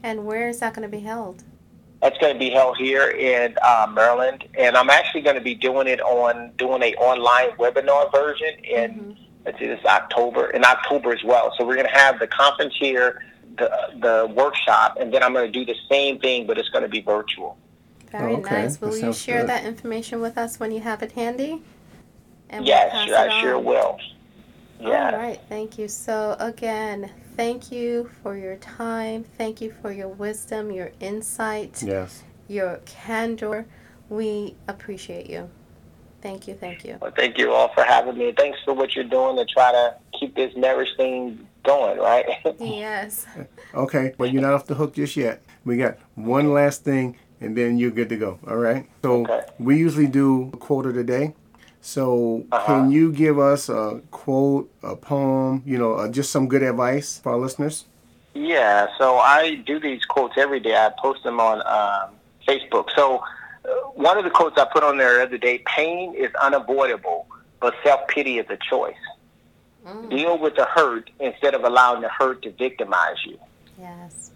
[0.04, 1.44] And where is that going to be held?
[2.02, 5.56] That's going to be held here in uh, Maryland, and I'm actually going to be
[5.56, 9.12] doing it on doing a online webinar version in mm-hmm.
[9.46, 11.54] let's see, this October in October as well.
[11.58, 13.24] So we're going to have the conference here,
[13.58, 13.70] the
[14.02, 16.90] the workshop, and then I'm going to do the same thing, but it's going to
[16.90, 17.58] be virtual.
[18.12, 18.64] Very okay.
[18.64, 18.80] nice.
[18.80, 19.50] Will you share good.
[19.50, 21.64] that information with us when you have it handy?
[22.50, 24.00] And yes, we'll I sure will.
[24.80, 25.12] Yeah.
[25.12, 25.40] All right.
[25.50, 25.88] Thank you.
[25.88, 29.24] So again, thank you for your time.
[29.38, 33.66] Thank you for your wisdom, your insight, yes, your candor.
[34.10, 35.50] We appreciate you.
[36.22, 36.56] Thank you.
[36.56, 36.98] Thank you.
[37.02, 38.34] Well, thank you all for having me.
[38.36, 42.26] Thanks for what you're doing to try to keep this marriage thing going, right?
[42.60, 43.26] yes.
[43.74, 45.44] Okay, but you're not off the hook just yet.
[45.66, 48.40] We got one last thing, and then you're good to go.
[48.48, 48.90] All right.
[49.04, 49.42] So okay.
[49.60, 51.36] we usually do a quote of the day.
[51.86, 52.66] So, uh-huh.
[52.66, 57.20] can you give us a quote, a poem, you know, uh, just some good advice
[57.20, 57.86] for our listeners?
[58.34, 60.76] Yeah, so I do these quotes every day.
[60.76, 62.16] I post them on um,
[62.48, 62.88] Facebook.
[62.96, 63.24] So,
[63.64, 67.28] uh, one of the quotes I put on there the other day pain is unavoidable,
[67.60, 68.96] but self pity is a choice.
[69.86, 70.10] Mm.
[70.10, 73.38] Deal with the hurt instead of allowing the hurt to victimize you.
[73.80, 74.32] Yes.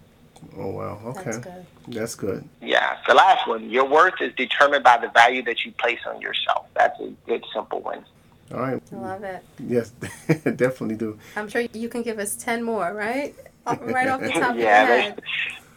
[0.56, 1.00] Oh wow.
[1.06, 1.22] Okay.
[1.24, 1.66] That's good.
[1.88, 2.48] That's good.
[2.60, 2.98] Yeah.
[3.06, 3.70] The last one.
[3.70, 6.66] Your worth is determined by the value that you place on yourself.
[6.74, 8.04] That's a good simple one.
[8.52, 8.82] All right.
[8.92, 9.44] I love it.
[9.60, 9.90] Yes,
[10.56, 11.18] definitely do.
[11.36, 13.34] I'm sure you can give us ten more, right?
[13.66, 15.22] Right off the top yeah, of your head.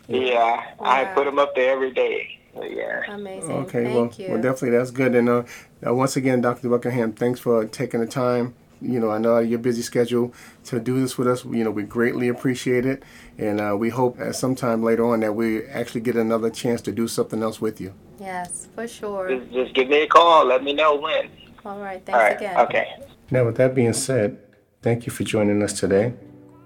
[0.07, 0.91] Yeah, wow.
[0.91, 2.39] I put them up there every day.
[2.55, 3.03] Yeah.
[3.13, 3.51] Amazing.
[3.51, 3.83] Okay.
[3.83, 4.33] Thank well, you.
[4.33, 5.15] well, definitely that's good.
[5.15, 5.43] And uh,
[5.85, 6.69] uh, once again, Dr.
[6.69, 10.33] Buckingham, thanks for taking the time you know, I know your busy schedule
[10.65, 11.45] to do this with us.
[11.45, 13.03] You know, we greatly appreciate it,
[13.37, 16.81] and uh, we hope at some time later on that we actually get another chance
[16.81, 17.93] to do something else with you.
[18.19, 19.29] Yes, for sure.
[19.29, 20.45] Just, just give me a call.
[20.45, 21.29] Let me know when.
[21.65, 22.05] All right.
[22.05, 22.37] Thanks All right.
[22.37, 22.57] again.
[22.57, 22.87] Okay.
[23.31, 24.37] Now, with that being said,
[24.81, 26.13] thank you for joining us today.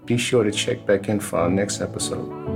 [0.04, 2.47] Be sure to check back in for our next episode.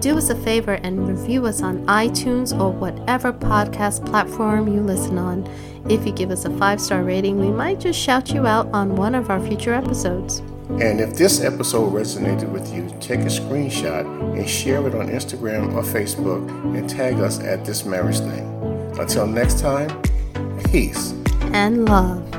[0.00, 5.18] Do us a favor and review us on iTunes or whatever podcast platform you listen
[5.18, 5.46] on.
[5.88, 8.96] If you give us a five star rating, we might just shout you out on
[8.96, 10.40] one of our future episodes.
[10.68, 14.04] And if this episode resonated with you, take a screenshot
[14.38, 16.46] and share it on Instagram or Facebook
[16.76, 18.92] and tag us at This Marriage Thing.
[18.98, 19.88] Until next time,
[20.70, 21.14] peace
[21.52, 22.37] and love.